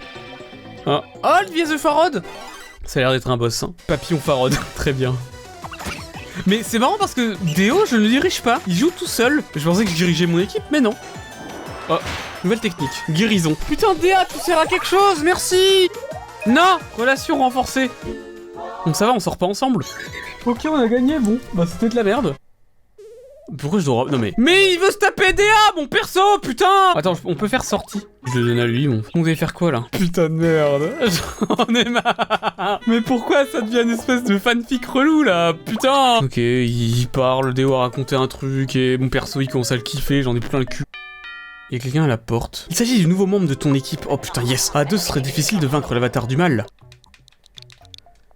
Ah, 0.86 1.02
oh 1.22 1.36
le 1.46 1.52
vieux 1.52 1.64
The 1.66 1.78
Farod 1.78 2.22
Ça 2.84 3.00
a 3.00 3.02
l'air 3.02 3.12
d'être 3.12 3.30
un 3.30 3.36
boss, 3.36 3.62
hein. 3.64 3.74
Papillon 3.88 4.18
Farod, 4.20 4.54
très 4.76 4.92
bien. 4.92 5.14
Mais 6.46 6.62
c'est 6.62 6.78
marrant 6.78 6.96
parce 6.98 7.14
que 7.14 7.36
Déo, 7.54 7.84
je 7.86 7.96
ne 7.96 8.00
le 8.00 8.08
dirige 8.08 8.40
pas. 8.42 8.60
Il 8.66 8.74
joue 8.74 8.90
tout 8.96 9.06
seul. 9.06 9.42
Je 9.54 9.62
pensais 9.64 9.84
que 9.84 9.90
je 9.90 9.96
dirigeais 9.96 10.26
mon 10.26 10.38
équipe, 10.38 10.62
mais 10.72 10.80
non. 10.80 10.94
Oh, 11.88 11.98
nouvelle 12.44 12.60
technique. 12.60 12.90
Guérison. 13.10 13.56
Putain, 13.68 13.94
Déa, 13.94 14.24
tu 14.24 14.38
sers 14.38 14.58
à 14.58 14.66
quelque 14.66 14.86
chose, 14.86 15.22
merci 15.24 15.88
Non 16.46 16.78
Relation 16.96 17.38
renforcée. 17.38 17.90
Donc 18.86 18.96
ça 18.96 19.06
va, 19.06 19.12
on 19.12 19.20
sort 19.20 19.36
pas 19.36 19.46
ensemble. 19.46 19.84
Ok, 20.46 20.60
on 20.70 20.76
a 20.76 20.86
gagné, 20.86 21.18
bon. 21.18 21.38
Bah 21.54 21.64
c'était 21.66 21.88
de 21.88 21.96
la 21.96 22.02
merde. 22.02 22.34
Pourquoi 23.58 23.80
je 23.80 23.84
dois... 23.84 24.06
Non 24.10 24.18
mais... 24.18 24.32
Mais 24.38 24.72
il 24.72 24.78
veut 24.78 24.90
se 24.90 24.98
taper 24.98 25.32
Déa, 25.32 25.72
mon 25.76 25.86
perso, 25.86 26.20
putain 26.40 26.92
Attends, 26.94 27.14
on 27.24 27.34
peut 27.34 27.48
faire 27.48 27.64
sortie. 27.64 28.00
Je 28.32 28.38
le 28.38 28.46
donne 28.46 28.60
à 28.60 28.66
lui, 28.66 28.86
bon. 28.86 29.02
On 29.14 29.20
devait 29.20 29.34
faire 29.34 29.52
quoi, 29.52 29.72
là? 29.72 29.84
Putain 29.90 30.28
de 30.28 30.34
merde. 30.34 30.90
J'en 31.58 31.74
ai 31.74 31.84
marre. 31.84 32.80
Mais 32.86 33.00
pourquoi 33.00 33.44
ça 33.46 33.60
devient 33.60 33.82
une 33.82 33.90
espèce 33.90 34.24
de 34.24 34.38
fanfic 34.38 34.86
relou, 34.86 35.22
là? 35.22 35.52
Putain 35.52 36.18
Ok, 36.22 36.36
il 36.36 37.06
parle, 37.12 37.52
Déo 37.52 37.74
a 37.74 37.80
raconté 37.80 38.14
un 38.16 38.28
truc, 38.28 38.76
et 38.76 38.96
mon 38.96 39.08
perso, 39.08 39.40
il 39.40 39.48
commence 39.48 39.72
à 39.72 39.76
le 39.76 39.82
kiffer, 39.82 40.22
j'en 40.22 40.36
ai 40.36 40.40
plein 40.40 40.60
le 40.60 40.64
cul. 40.64 40.84
Il 41.72 41.78
y 41.78 41.80
a 41.80 41.82
quelqu'un 41.84 42.04
à 42.04 42.06
la 42.06 42.18
porte. 42.18 42.66
Il 42.68 42.76
s'agit 42.76 42.98
du 42.98 43.06
nouveau 43.06 43.24
membre 43.24 43.48
de 43.48 43.54
ton 43.54 43.72
équipe. 43.72 44.04
Oh 44.10 44.18
putain, 44.18 44.42
yes. 44.42 44.70
À 44.74 44.84
deux, 44.84 44.98
ce 44.98 45.06
serait 45.06 45.22
difficile 45.22 45.58
de 45.58 45.66
vaincre 45.66 45.94
l'avatar 45.94 46.26
du 46.26 46.36
mal. 46.36 46.66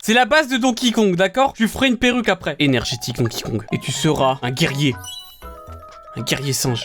C'est 0.03 0.15
la 0.15 0.25
base 0.25 0.49
de 0.49 0.57
Donkey 0.57 0.91
Kong, 0.91 1.15
d'accord? 1.17 1.53
Tu 1.53 1.69
ferai 1.69 1.89
une 1.89 1.99
perruque 1.99 2.31
après. 2.31 2.57
Énergétique 2.61 3.17
Donkey 3.17 3.43
Kong. 3.43 3.63
Et 3.73 3.79
tu 3.79 3.93
seras 3.93 4.39
un 4.41 4.51
guerrier. 4.51 4.97
Un 6.17 6.23
guerrier 6.23 6.55
singe. 6.55 6.85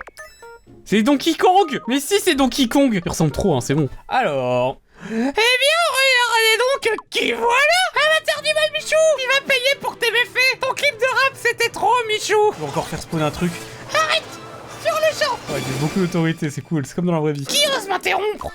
C'est 0.84 1.04
Donkey 1.04 1.36
Kong 1.36 1.80
Mais 1.88 2.02
si, 2.02 2.20
c'est 2.20 2.36
Donkey 2.36 2.68
Kong 2.68 3.00
Il 3.02 3.10
ressemble 3.10 3.32
trop, 3.32 3.56
hein, 3.56 3.62
c'est 3.62 3.74
bon. 3.74 3.88
Alors... 4.10 4.82
Eh 5.06 5.10
bien, 5.10 5.32
regardez 5.32 6.58
donc 6.60 7.00
qui 7.10 7.32
voilà? 7.32 7.48
Avatar 7.96 8.44
du 8.44 8.54
mal, 8.54 8.70
Michou 8.74 8.96
Il 9.20 9.28
va 9.34 9.48
payer 9.48 9.76
pour 9.80 9.98
tes 9.98 10.12
méfaits 10.12 10.60
Ton 10.60 10.74
clip 10.74 11.00
de 11.00 11.06
rap, 11.06 11.34
c'était 11.34 11.70
trop, 11.70 11.94
Michou 12.10 12.36
On 12.60 12.66
va 12.66 12.68
encore 12.68 12.88
faire 12.88 13.02
spawner 13.02 13.24
un 13.24 13.32
truc. 13.32 13.54
Arrête 13.94 14.41
Sur 14.84 14.94
le 14.96 15.20
champ 15.20 15.40
Ouais, 15.54 15.60
j'ai 15.66 15.80
beaucoup 15.80 16.00
d'autorité, 16.00 16.50
c'est 16.50 16.62
cool, 16.62 16.86
c'est 16.86 16.96
comme 16.96 17.06
dans 17.06 17.14
la 17.14 17.20
vraie 17.20 17.34
vie. 17.34 17.46
Qui 17.46 17.64
ose 17.78 17.88
m'interrompre? 17.88 18.52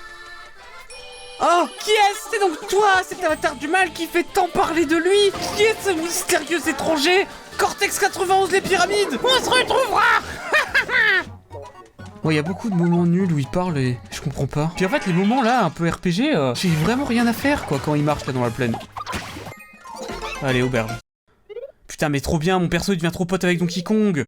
Oh, 1.41 1.65
qui 1.83 1.91
est-ce? 1.91 2.29
C'est 2.31 2.39
donc 2.39 2.67
toi, 2.67 3.01
cet 3.07 3.23
avatar 3.23 3.55
du 3.55 3.67
mal 3.67 3.91
qui 3.93 4.07
fait 4.07 4.25
tant 4.33 4.47
parler 4.47 4.85
de 4.85 4.95
lui 4.95 5.31
Qui 5.55 5.63
est 5.63 5.75
ce 5.83 5.91
mystérieux 5.91 6.67
étranger? 6.67 7.27
Cortex 7.57 7.99
91 7.99 8.51
les 8.51 8.61
pyramides 8.61 9.19
On 9.23 9.43
se 9.43 9.49
retrouvera 9.49 10.01
Bon, 12.23 12.31
il 12.31 12.35
y 12.35 12.39
a 12.39 12.43
beaucoup 12.43 12.69
de 12.69 12.75
moments 12.75 13.05
nuls 13.05 13.31
où 13.31 13.37
il 13.37 13.47
parle 13.47 13.77
et 13.77 13.97
je 14.11 14.19
comprends 14.21 14.47
pas. 14.47 14.71
Puis 14.75 14.85
en 14.85 14.89
fait, 14.89 15.05
les 15.05 15.13
moments 15.13 15.43
là, 15.43 15.63
un 15.63 15.69
peu 15.69 15.87
RPG, 15.87 16.33
euh, 16.33 16.55
j'ai 16.55 16.69
vraiment 16.69 17.05
rien 17.05 17.27
à 17.27 17.33
faire 17.33 17.65
quoi 17.65 17.79
quand 17.83 17.93
il 17.95 18.03
marche 18.03 18.25
là 18.25 18.33
dans 18.33 18.43
la 18.43 18.49
plaine. 18.49 18.75
Allez, 20.41 20.61
auberge. 20.61 20.91
Putain, 21.87 22.09
mais 22.09 22.19
trop 22.19 22.37
bien, 22.39 22.59
mon 22.59 22.67
perso 22.67 22.93
il 22.93 22.97
devient 22.97 23.11
trop 23.13 23.25
pote 23.25 23.43
avec 23.43 23.59
Donkey 23.59 23.83
Kong. 23.83 24.25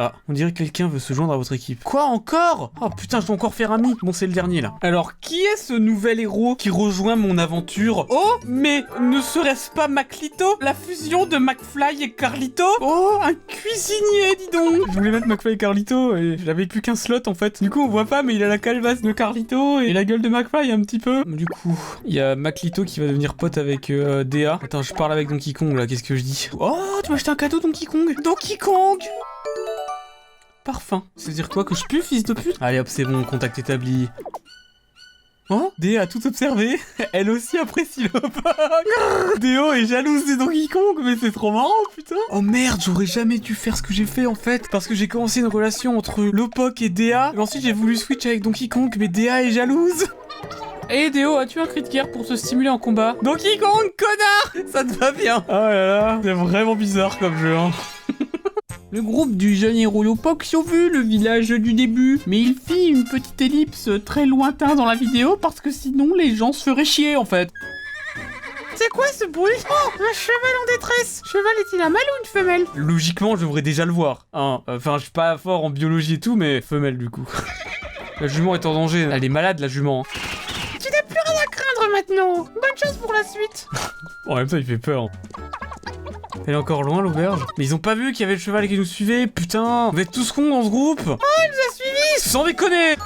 Ah, 0.00 0.12
on 0.28 0.32
dirait 0.32 0.52
que 0.52 0.58
quelqu'un 0.58 0.86
veut 0.86 1.00
se 1.00 1.12
joindre 1.12 1.32
à 1.32 1.36
votre 1.36 1.52
équipe. 1.52 1.82
Quoi 1.82 2.04
encore? 2.04 2.70
Oh 2.80 2.88
putain, 2.88 3.20
je 3.20 3.26
dois 3.26 3.34
encore 3.34 3.52
faire 3.52 3.72
ami. 3.72 3.96
Bon, 4.02 4.12
c'est 4.12 4.28
le 4.28 4.32
dernier 4.32 4.60
là. 4.60 4.74
Alors, 4.80 5.18
qui 5.18 5.40
est 5.40 5.56
ce 5.56 5.72
nouvel 5.72 6.20
héros 6.20 6.54
qui 6.54 6.70
rejoint 6.70 7.16
mon 7.16 7.36
aventure? 7.36 8.06
Oh, 8.08 8.34
mais 8.46 8.84
ne 9.00 9.20
serait-ce 9.20 9.72
pas 9.72 9.88
Maclito? 9.88 10.56
La 10.60 10.72
fusion 10.72 11.26
de 11.26 11.36
McFly 11.36 12.04
et 12.04 12.12
Carlito? 12.12 12.62
Oh, 12.80 13.18
un 13.22 13.34
cuisinier, 13.34 14.36
dis 14.38 14.56
donc 14.56 14.88
Je 14.88 14.92
voulais 14.92 15.10
mettre 15.10 15.26
McFly 15.26 15.54
et 15.54 15.56
Carlito 15.56 16.14
et 16.16 16.36
j'avais 16.44 16.66
plus 16.66 16.80
qu'un 16.80 16.94
slot 16.94 17.26
en 17.26 17.34
fait. 17.34 17.60
Du 17.60 17.68
coup, 17.68 17.82
on 17.82 17.88
voit 17.88 18.04
pas, 18.04 18.22
mais 18.22 18.36
il 18.36 18.44
a 18.44 18.48
la 18.48 18.58
calebasse 18.58 19.02
de 19.02 19.10
Carlito 19.10 19.80
et 19.80 19.92
la 19.92 20.04
gueule 20.04 20.22
de 20.22 20.28
McFly 20.28 20.70
un 20.70 20.80
petit 20.82 21.00
peu. 21.00 21.24
Du 21.26 21.46
coup, 21.46 21.76
il 22.04 22.14
y 22.14 22.20
a 22.20 22.36
Maclito 22.36 22.84
qui 22.84 23.00
va 23.00 23.08
devenir 23.08 23.34
pote 23.34 23.58
avec 23.58 23.90
euh, 23.90 24.22
Dea. 24.22 24.60
Attends, 24.62 24.82
je 24.82 24.94
parle 24.94 25.12
avec 25.12 25.28
Donkey 25.28 25.52
Kong 25.54 25.74
là, 25.76 25.88
qu'est-ce 25.88 26.04
que 26.04 26.14
je 26.14 26.22
dis? 26.22 26.50
Oh, 26.60 26.78
tu 27.02 27.10
m'as 27.10 27.16
acheté 27.16 27.32
un 27.32 27.34
cadeau 27.34 27.58
Donkey 27.58 27.86
Kong? 27.86 28.14
Donkey 28.22 28.58
Kong 28.58 28.98
Parfum. 30.68 31.02
C'est-à-dire 31.16 31.48
quoi 31.48 31.64
que 31.64 31.74
je 31.74 31.82
pue, 31.84 32.02
fils 32.02 32.24
de 32.24 32.34
pute 32.34 32.58
Allez 32.60 32.78
hop, 32.78 32.88
c'est 32.90 33.04
bon, 33.04 33.24
contact 33.24 33.58
établi. 33.58 34.06
Oh 35.48 35.72
Déo 35.78 36.02
a 36.02 36.06
tout 36.06 36.26
observé. 36.26 36.78
Elle 37.14 37.30
aussi 37.30 37.56
apprécie 37.56 38.02
le 38.02 38.10
pack. 38.10 38.54
Déo 39.40 39.72
est 39.72 39.86
jalouse 39.86 40.26
de 40.26 40.34
Donkey 40.34 40.66
Kong, 40.70 40.98
mais 41.02 41.16
c'est 41.18 41.32
trop 41.32 41.52
marrant, 41.52 41.70
putain. 41.96 42.16
Oh 42.28 42.42
merde, 42.42 42.82
j'aurais 42.84 43.06
jamais 43.06 43.38
dû 43.38 43.54
faire 43.54 43.78
ce 43.78 43.82
que 43.82 43.94
j'ai 43.94 44.04
fait 44.04 44.26
en 44.26 44.34
fait. 44.34 44.68
Parce 44.70 44.86
que 44.86 44.94
j'ai 44.94 45.08
commencé 45.08 45.40
une 45.40 45.46
relation 45.46 45.96
entre 45.96 46.22
Lopok 46.22 46.82
et 46.82 46.90
Déa. 46.90 47.32
Et 47.34 47.38
ensuite, 47.38 47.62
j'ai 47.62 47.72
voulu 47.72 47.96
switch 47.96 48.26
avec 48.26 48.42
Donkey 48.42 48.68
Kong, 48.68 48.94
mais 48.98 49.08
Déa 49.08 49.44
est 49.44 49.52
jalouse. 49.52 50.04
Et 50.90 51.08
Déo, 51.08 51.38
as-tu 51.38 51.60
un 51.60 51.66
cri 51.66 51.82
de 51.82 51.88
guerre 51.88 52.12
pour 52.12 52.26
te 52.26 52.36
stimuler 52.36 52.68
en 52.68 52.78
combat 52.78 53.16
Donkey 53.22 53.56
Kong, 53.56 53.90
connard 53.96 54.66
Ça 54.70 54.84
te 54.84 54.92
va 54.98 55.12
bien 55.12 55.42
Oh 55.48 55.52
là 55.52 55.86
là, 55.86 56.20
c'est 56.22 56.34
vraiment 56.34 56.76
bizarre 56.76 57.18
comme 57.18 57.38
jeu, 57.38 57.56
hein. 57.56 57.70
Le 58.90 59.02
groupe 59.02 59.36
du 59.36 59.54
jeune 59.54 59.76
héros 59.76 60.02
Lopok 60.02 60.44
survit 60.44 60.88
le 60.88 61.00
village 61.00 61.48
du 61.48 61.74
début, 61.74 62.20
mais 62.26 62.40
il 62.40 62.54
fit 62.54 62.86
une 62.88 63.04
petite 63.04 63.40
ellipse 63.40 63.90
très 64.04 64.24
lointain 64.24 64.74
dans 64.76 64.86
la 64.86 64.94
vidéo 64.94 65.36
parce 65.36 65.60
que 65.60 65.70
sinon 65.70 66.14
les 66.16 66.34
gens 66.34 66.52
se 66.52 66.62
feraient 66.62 66.86
chier 66.86 67.14
en 67.16 67.26
fait. 67.26 67.50
C'est 68.76 68.88
quoi 68.88 69.06
ce 69.08 69.26
bruit? 69.26 69.52
Oh, 69.68 69.88
un 69.94 70.14
cheval 70.14 70.54
en 70.62 70.72
détresse 70.72 71.20
Cheval 71.26 71.52
est-il 71.60 71.80
un 71.82 71.90
mâle 71.90 72.00
ou 72.00 72.24
une 72.24 72.30
femelle? 72.30 72.64
Logiquement, 72.76 73.36
je 73.36 73.42
devrais 73.42 73.60
déjà 73.60 73.84
le 73.84 73.92
voir. 73.92 74.26
Hein. 74.32 74.62
Enfin, 74.68 74.96
je 74.98 75.02
suis 75.02 75.10
pas 75.10 75.36
fort 75.36 75.64
en 75.64 75.70
biologie 75.70 76.14
et 76.14 76.20
tout, 76.20 76.36
mais 76.36 76.60
femelle 76.62 76.96
du 76.96 77.10
coup. 77.10 77.28
la 78.20 78.28
jument 78.28 78.54
est 78.54 78.64
en 78.66 78.72
danger. 78.74 79.08
Elle 79.12 79.24
est 79.24 79.28
malade, 79.28 79.58
la 79.58 79.68
jument. 79.68 80.02
hein. 80.06 80.18
Tu 80.80 80.90
n'as 80.92 81.02
plus 81.02 81.18
rien 81.26 81.40
à 81.42 81.46
craindre 81.50 81.92
maintenant 81.92 82.34
Bonne 82.44 82.78
chance 82.82 82.96
pour 82.96 83.12
la 83.12 83.24
suite 83.24 83.66
En 84.26 84.36
même 84.36 84.46
temps, 84.46 84.56
il 84.56 84.64
fait 84.64 84.78
peur. 84.78 85.08
Elle 86.46 86.54
est 86.54 86.56
encore 86.56 86.82
loin, 86.82 87.02
l'auberge. 87.02 87.44
Mais 87.58 87.64
ils 87.64 87.74
ont 87.74 87.78
pas 87.78 87.94
vu 87.94 88.12
qu'il 88.12 88.20
y 88.20 88.24
avait 88.24 88.34
le 88.34 88.40
cheval 88.40 88.66
qui 88.68 88.78
nous 88.78 88.84
suivait. 88.84 89.26
Putain, 89.26 89.90
vous 89.92 90.00
êtes 90.00 90.10
tous 90.10 90.32
cons 90.32 90.48
dans 90.48 90.62
ce 90.62 90.70
groupe. 90.70 91.02
Oh, 91.06 91.16
il 91.16 91.50
nous 91.50 91.56
a 91.70 91.74
suivis 91.74 92.30
Sans 92.30 92.44
déconner 92.44 92.96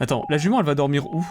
Attends, 0.00 0.24
la 0.30 0.38
jument, 0.38 0.58
elle 0.60 0.66
va 0.66 0.74
dormir 0.74 1.06
où? 1.06 1.24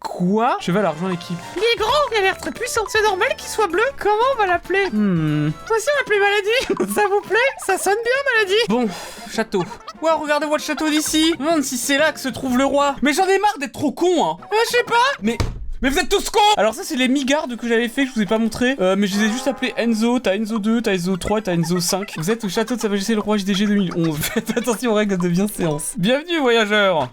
Quoi? 0.00 0.58
Cheval 0.60 0.84
a 0.84 0.90
rejoint 0.90 1.08
l'équipe. 1.08 1.38
Il 1.56 1.62
est 1.62 1.78
grand, 1.78 1.92
il 2.12 2.18
a 2.18 2.20
l'air 2.20 2.36
très 2.36 2.52
puissant. 2.52 2.82
C'est 2.88 3.02
normal 3.02 3.28
qu'il 3.36 3.48
soit 3.48 3.66
bleu. 3.66 3.82
Comment 3.98 4.14
on 4.34 4.38
va 4.38 4.46
l'appeler? 4.46 4.88
Hmm. 4.90 5.50
Voici 5.66 5.86
l'appeler 5.98 6.18
Maladie. 6.20 6.94
Ça 6.94 7.02
vous 7.08 7.20
plaît? 7.22 7.38
Ça 7.66 7.78
sonne 7.78 7.96
bien, 8.04 8.34
Maladie. 8.34 8.64
Bon, 8.68 8.88
château. 9.32 9.64
Ouais, 10.02 10.12
regardez-moi 10.12 10.58
le 10.58 10.62
château 10.62 10.88
d'ici. 10.88 11.32
Je 11.34 11.42
me 11.42 11.48
demande 11.48 11.62
si 11.62 11.76
c'est 11.78 11.98
là 11.98 12.12
que 12.12 12.20
se 12.20 12.28
trouve 12.28 12.56
le 12.58 12.64
roi. 12.64 12.94
Mais 13.02 13.12
j'en 13.12 13.26
ai 13.26 13.38
marre 13.38 13.58
d'être 13.58 13.72
trop 13.72 13.90
con, 13.92 14.24
hein. 14.24 14.36
Euh, 14.52 14.56
je 14.66 14.70
sais 14.76 14.84
pas. 14.84 14.94
Mais. 15.22 15.38
Mais 15.80 15.90
vous 15.90 15.98
êtes 15.98 16.08
tous 16.08 16.30
cons! 16.30 16.40
Alors 16.56 16.74
ça 16.74 16.82
c'est 16.82 16.96
les 16.96 17.06
mi-gardes 17.06 17.56
que 17.56 17.68
j'avais 17.68 17.88
fait 17.88 18.02
que 18.04 18.08
je 18.10 18.14
vous 18.16 18.22
ai 18.22 18.26
pas 18.26 18.38
montré. 18.38 18.74
Euh, 18.80 18.96
Mais 18.98 19.06
je 19.06 19.16
les 19.18 19.26
ai 19.26 19.30
juste 19.30 19.46
appelés 19.46 19.72
Enzo, 19.76 20.18
t'as 20.18 20.34
Enzo 20.34 20.58
2, 20.58 20.82
t'as 20.82 20.94
Enzo 20.94 21.16
3, 21.16 21.42
t'as 21.42 21.54
Enzo 21.54 21.78
5 21.78 22.14
Vous 22.16 22.30
êtes 22.30 22.44
au 22.44 22.48
château 22.48 22.74
de 22.74 22.80
Sa 22.80 22.88
Majesté 22.88 23.14
le 23.14 23.20
Roi 23.20 23.36
JDG 23.36 23.66
2011 23.66 24.16
Faites 24.20 24.56
attention 24.58 24.90
aux 24.90 24.94
règles 24.94 25.18
de 25.18 25.28
bienséance. 25.28 25.92
Bienvenue 25.96 26.40
voyageurs! 26.40 27.08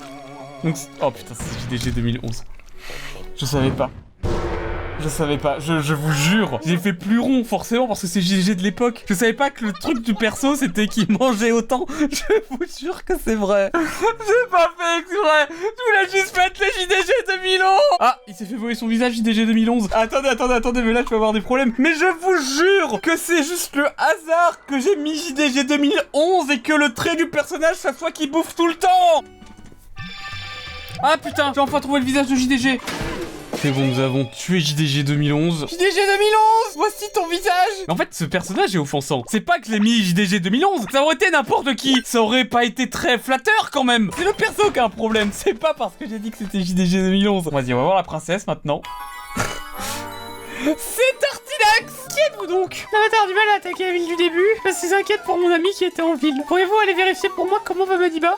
Donc, 0.63 0.75
Oh 1.01 1.12
putain 1.12 1.36
c'est 1.36 1.77
JDG 1.77 1.91
2011 1.91 2.43
Je 3.38 3.45
savais 3.45 3.69
pas 3.69 3.91
je 4.99 5.09
savais 5.09 5.37
pas, 5.37 5.59
je, 5.59 5.93
vous 5.93 6.11
jure, 6.11 6.59
j'ai 6.65 6.77
fait 6.77 6.93
plus 6.93 7.19
rond 7.19 7.43
forcément 7.43 7.87
parce 7.87 8.01
que 8.01 8.07
c'est 8.07 8.21
JDG 8.21 8.55
de 8.55 8.63
l'époque. 8.63 9.03
Je 9.07 9.13
savais 9.13 9.33
pas 9.33 9.49
que 9.49 9.65
le 9.65 9.73
truc 9.73 10.01
du 10.01 10.13
perso 10.13 10.55
c'était 10.55 10.87
qu'il 10.87 11.11
mangeait 11.11 11.51
autant. 11.51 11.85
Je 11.99 12.23
vous 12.49 12.65
jure 12.79 13.03
que 13.03 13.13
c'est 13.23 13.35
vrai. 13.35 13.71
J'ai 13.75 14.49
pas 14.49 14.71
fait 14.77 14.99
exprès. 14.99 15.47
Je 15.49 16.09
voulais 16.09 16.21
juste 16.21 16.37
mettre 16.37 16.59
les 16.61 16.83
JDG 16.83 17.11
2011. 17.27 17.79
Ah, 17.99 18.19
il 18.27 18.33
s'est 18.33 18.45
fait 18.45 18.55
voler 18.55 18.75
son 18.75 18.87
visage 18.87 19.13
JDG 19.13 19.45
2011. 19.45 19.89
Attendez, 19.93 20.29
attendez, 20.29 20.53
attendez, 20.53 20.81
mais 20.81 20.93
là 20.93 21.01
je 21.03 21.09
vais 21.09 21.15
avoir 21.15 21.33
des 21.33 21.41
problèmes. 21.41 21.73
Mais 21.77 21.93
je 21.93 22.05
vous 22.21 22.37
jure 22.57 23.01
que 23.01 23.17
c'est 23.17 23.43
juste 23.43 23.75
le 23.75 23.85
hasard 23.85 24.59
que 24.67 24.79
j'ai 24.79 24.95
mis 24.95 25.15
JDG 25.15 25.65
2011 25.65 26.51
et 26.51 26.59
que 26.59 26.73
le 26.73 26.93
trait 26.93 27.15
du 27.15 27.27
personnage 27.27 27.75
ça 27.75 27.93
soit 27.93 28.11
qui 28.11 28.27
bouffe 28.27 28.55
tout 28.55 28.67
le 28.67 28.75
temps. 28.75 29.23
Ah 31.03 31.17
putain, 31.17 31.51
j'ai 31.53 31.61
enfin 31.61 31.79
trouvé 31.81 31.99
le 31.99 32.05
visage 32.05 32.27
de 32.27 32.35
JDG. 32.35 32.79
C'est 33.62 33.71
bon, 33.71 33.85
nous 33.85 34.00
avons 34.00 34.25
tué 34.25 34.59
JDG 34.59 35.03
2011. 35.03 35.65
JDG 35.67 35.77
2011 35.77 36.75
Voici 36.75 37.05
ton 37.13 37.27
visage 37.27 37.51
Mais 37.88 37.93
en 37.93 37.97
fait, 37.97 38.09
ce 38.13 38.25
personnage 38.25 38.75
est 38.75 38.79
offensant. 38.79 39.24
C'est 39.29 39.41
pas 39.41 39.59
que 39.59 39.67
je 39.67 39.71
l'ai 39.71 39.79
mis 39.79 40.03
JDG 40.03 40.39
2011, 40.39 40.85
ça 40.91 41.01
aurait 41.03 41.15
été 41.15 41.29
n'importe 41.31 41.75
qui. 41.75 42.01
Ça 42.05 42.21
aurait 42.21 42.45
pas 42.45 42.63
été 42.65 42.89
très 42.89 43.17
flatteur 43.17 43.71
quand 43.71 43.83
même. 43.83 44.12
C'est 44.17 44.24
le 44.25 44.33
perso 44.33 44.71
qui 44.71 44.79
a 44.79 44.85
un 44.85 44.89
problème, 44.89 45.29
c'est 45.33 45.53
pas 45.53 45.74
parce 45.74 45.95
que 45.95 46.07
j'ai 46.07 46.19
dit 46.19 46.31
que 46.31 46.38
c'était 46.38 46.62
JDG 46.62 46.97
2011. 46.97 47.50
Vas-y, 47.51 47.74
on 47.74 47.77
va 47.77 47.83
voir 47.83 47.95
la 47.95 48.03
princesse 48.03 48.45
maintenant. 48.47 48.81
c'est 50.77 51.19
Tartilax 51.19 52.07
Qui 52.09 52.19
êtes-vous 52.27 52.47
donc? 52.47 52.85
L'avatar 52.91 53.27
du 53.27 53.33
mal 53.33 53.50
a 53.53 53.57
attaqué 53.57 53.85
la 53.85 53.91
ville 53.93 54.07
du 54.07 54.15
début. 54.15 54.47
Je 54.65 54.71
suis 54.74 54.93
inquiète 54.93 55.24
pour 55.24 55.38
mon 55.38 55.51
ami 55.51 55.69
qui 55.77 55.85
était 55.85 56.01
en 56.01 56.15
ville. 56.15 56.41
Pourriez-vous 56.47 56.75
aller 56.83 56.93
vérifier 56.93 57.29
pour 57.29 57.47
moi 57.47 57.62
comment 57.63 57.85
va 57.85 57.97
Madiba? 57.97 58.35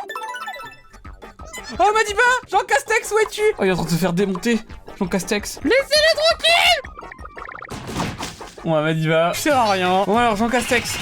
Oh 1.80 1.92
Madiba 1.94 2.22
Jean 2.50 2.64
Castex, 2.66 3.12
où 3.12 3.20
es-tu? 3.20 3.42
Oh, 3.58 3.64
il 3.64 3.68
est 3.68 3.72
en 3.72 3.76
train 3.76 3.86
de 3.86 3.90
se 3.90 3.96
faire 3.96 4.14
démonter. 4.14 4.60
Jean 5.00 5.08
Castex. 5.08 5.60
Laissez-le 5.64 6.18
tranquille 6.18 6.92
Ouais, 8.66 8.82
Madiba. 8.82 9.32
Je 9.34 9.40
sers 9.40 9.56
à 9.58 9.72
rien. 9.72 10.04
Bon 10.06 10.18
alors, 10.18 10.36
Jean 10.36 10.50
Castex. 10.50 10.98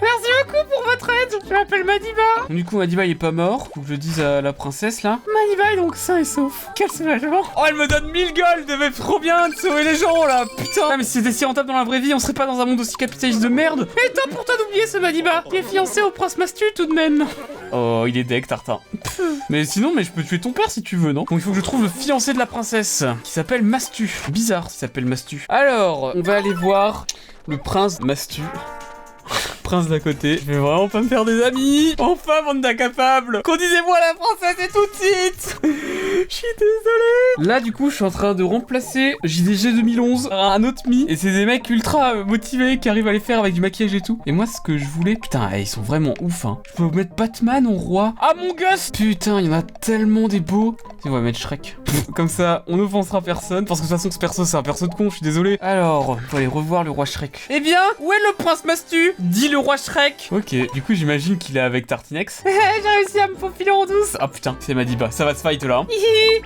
Merci 0.00 0.30
beaucoup 0.44 0.64
pour 0.70 0.84
votre 0.84 1.08
aide. 1.10 1.38
Je 1.48 1.52
m'appelle 1.52 1.84
Madiba. 1.84 2.46
Du 2.50 2.64
coup, 2.64 2.76
Madiba, 2.78 3.04
il 3.06 3.12
est 3.12 3.14
pas 3.16 3.32
mort. 3.32 3.68
Faut 3.74 3.80
que 3.80 3.86
je 3.86 3.92
le 3.92 3.98
dise 3.98 4.20
à 4.20 4.40
la 4.42 4.52
princesse, 4.52 5.02
là. 5.02 5.18
Madiba 5.26 5.72
est 5.72 5.76
donc 5.76 5.96
sain 5.96 6.18
et 6.18 6.24
sauf. 6.24 6.68
Quel 6.76 6.90
soulagement. 6.90 7.42
Oh, 7.56 7.62
elle 7.66 7.74
me 7.74 7.86
donne 7.88 8.10
1000 8.12 8.34
gold 8.34 8.70
Mais 8.78 8.90
trop 8.90 9.18
bien 9.18 9.48
de 9.48 9.54
sauver 9.54 9.82
les 9.84 9.96
gens, 9.96 10.24
là 10.26 10.44
Putain 10.56 10.82
Ah, 10.92 10.96
mais 10.96 11.04
si 11.04 11.12
c'était 11.12 11.32
si 11.32 11.44
rentable 11.44 11.68
dans 11.68 11.78
la 11.78 11.84
vraie 11.84 12.00
vie, 12.00 12.12
on 12.14 12.18
serait 12.18 12.32
pas 12.34 12.46
dans 12.46 12.60
un 12.60 12.66
monde 12.66 12.80
aussi 12.80 12.94
capitaliste 12.94 13.40
de 13.40 13.48
merde 13.48 13.88
Et 14.06 14.12
tant 14.12 14.28
pour 14.30 14.44
toi 14.44 14.54
d'oublier 14.58 14.86
ce 14.86 14.98
Madiba. 14.98 15.42
Il 15.50 15.56
est 15.56 15.62
fiancé 15.62 16.02
au 16.02 16.10
prince 16.10 16.36
Mastu 16.36 16.64
tout 16.76 16.86
de 16.86 16.94
même. 16.94 17.26
Oh, 17.72 18.04
il 18.06 18.16
est 18.16 18.24
deck, 18.24 18.46
Tartin. 18.46 18.80
Mais 19.50 19.64
sinon, 19.64 19.92
mais 19.94 20.04
je 20.04 20.10
peux 20.10 20.22
tuer 20.22 20.40
ton 20.40 20.52
père 20.52 20.70
si 20.70 20.82
tu 20.82 20.96
veux, 20.96 21.12
non 21.12 21.22
Donc 21.22 21.32
il 21.32 21.40
faut 21.40 21.50
que 21.50 21.56
je 21.56 21.62
trouve 21.62 21.82
le 21.82 21.88
fiancé 21.88 22.32
de 22.32 22.38
la 22.38 22.46
princesse, 22.46 23.04
qui 23.24 23.32
s'appelle 23.32 23.62
Mastu. 23.62 24.10
Bizarre 24.30 24.70
s'appelle 24.70 25.06
Mastu. 25.06 25.44
Alors, 25.48 26.12
on 26.14 26.20
va 26.20 26.36
aller 26.36 26.52
voir 26.52 27.06
le 27.46 27.58
prince 27.58 28.00
Mastu. 28.00 28.42
Prince 29.62 29.88
d'à 29.88 30.00
côté. 30.00 30.38
Je 30.38 30.50
vais 30.50 30.56
vraiment 30.56 30.88
pas 30.88 31.02
me 31.02 31.08
faire 31.08 31.26
des 31.26 31.42
amis. 31.42 31.94
Enfin, 31.98 32.42
bande 32.42 32.62
d'incapables. 32.62 33.42
Conduisez-moi 33.42 33.98
la 34.00 34.14
princesse 34.14 34.66
et 34.66 34.72
tout 34.72 34.86
de 34.86 34.94
suite. 34.96 35.60
Je 36.28 36.34
suis 36.34 36.46
désolé. 36.58 37.48
Là, 37.48 37.60
du 37.60 37.72
coup, 37.72 37.90
je 37.90 37.96
suis 37.96 38.04
en 38.04 38.10
train 38.10 38.34
de 38.34 38.42
remplacer 38.42 39.14
JDG 39.24 39.72
2011 39.72 40.28
par 40.28 40.52
un 40.52 40.64
autre 40.64 40.82
mi. 40.88 41.04
Et 41.08 41.16
c'est 41.16 41.30
des 41.32 41.46
mecs 41.46 41.68
ultra 41.70 42.14
euh, 42.14 42.24
motivés 42.24 42.78
qui 42.78 42.88
arrivent 42.88 43.08
à 43.08 43.12
les 43.12 43.20
faire 43.20 43.40
avec 43.40 43.54
du 43.54 43.60
maquillage 43.60 43.94
et 43.94 44.00
tout. 44.00 44.20
Et 44.26 44.32
moi, 44.32 44.46
ce 44.46 44.60
que 44.60 44.76
je 44.78 44.84
voulais. 44.84 45.16
Putain, 45.16 45.48
eh, 45.54 45.60
ils 45.60 45.66
sont 45.66 45.82
vraiment 45.82 46.14
ouf, 46.20 46.44
hein. 46.44 46.58
Je 46.68 46.72
peux 46.82 46.96
mettre 46.96 47.14
Batman 47.14 47.66
en 47.66 47.72
roi. 47.74 48.14
Ah, 48.20 48.32
mon 48.36 48.54
gosse 48.54 48.90
Putain, 48.92 49.40
il 49.40 49.46
y 49.46 49.48
en 49.50 49.52
a 49.58 49.62
tellement 49.62 50.28
des 50.28 50.40
beaux. 50.40 50.76
On 51.04 51.10
va 51.10 51.20
mettre 51.20 51.38
Shrek. 51.38 51.76
Comme 52.14 52.28
ça, 52.28 52.64
on 52.66 52.76
n'offensera 52.76 53.20
personne. 53.22 53.64
Parce 53.64 53.80
que 53.80 53.86
de 53.86 53.90
toute 53.90 53.96
façon, 53.98 54.10
ce 54.10 54.18
perso, 54.18 54.44
c'est 54.44 54.56
un 54.56 54.62
perso 54.62 54.86
de 54.86 54.94
con, 54.94 55.10
je 55.10 55.16
suis 55.16 55.24
désolé. 55.24 55.58
Alors, 55.60 56.10
on 56.10 56.14
va 56.14 56.38
aller 56.38 56.46
revoir 56.46 56.84
le 56.84 56.90
roi 56.90 57.04
Shrek. 57.04 57.40
Eh 57.50 57.60
bien, 57.60 57.80
où 58.00 58.12
est 58.12 58.18
le 58.28 58.34
prince 58.42 58.64
Mastu? 58.64 59.12
Dit 59.18 59.48
le 59.48 59.58
roi 59.58 59.76
Shrek. 59.76 60.28
Ok, 60.32 60.54
du 60.74 60.82
coup, 60.82 60.94
j'imagine 60.94 61.38
qu'il 61.38 61.56
est 61.56 61.60
avec 61.60 61.86
Tartinex. 61.86 62.42
J'ai 62.46 62.50
réussi 62.50 63.18
à 63.20 63.28
me 63.28 63.36
faufiler 63.36 63.70
en 63.70 63.86
douce. 63.86 64.16
Ah 64.20 64.28
putain, 64.28 64.56
c'est 64.60 64.74
Madiba. 64.74 65.10
Ça 65.10 65.24
va 65.24 65.34
se 65.34 65.40
fight 65.40 65.62
là. 65.64 65.78
hein. 65.78 65.86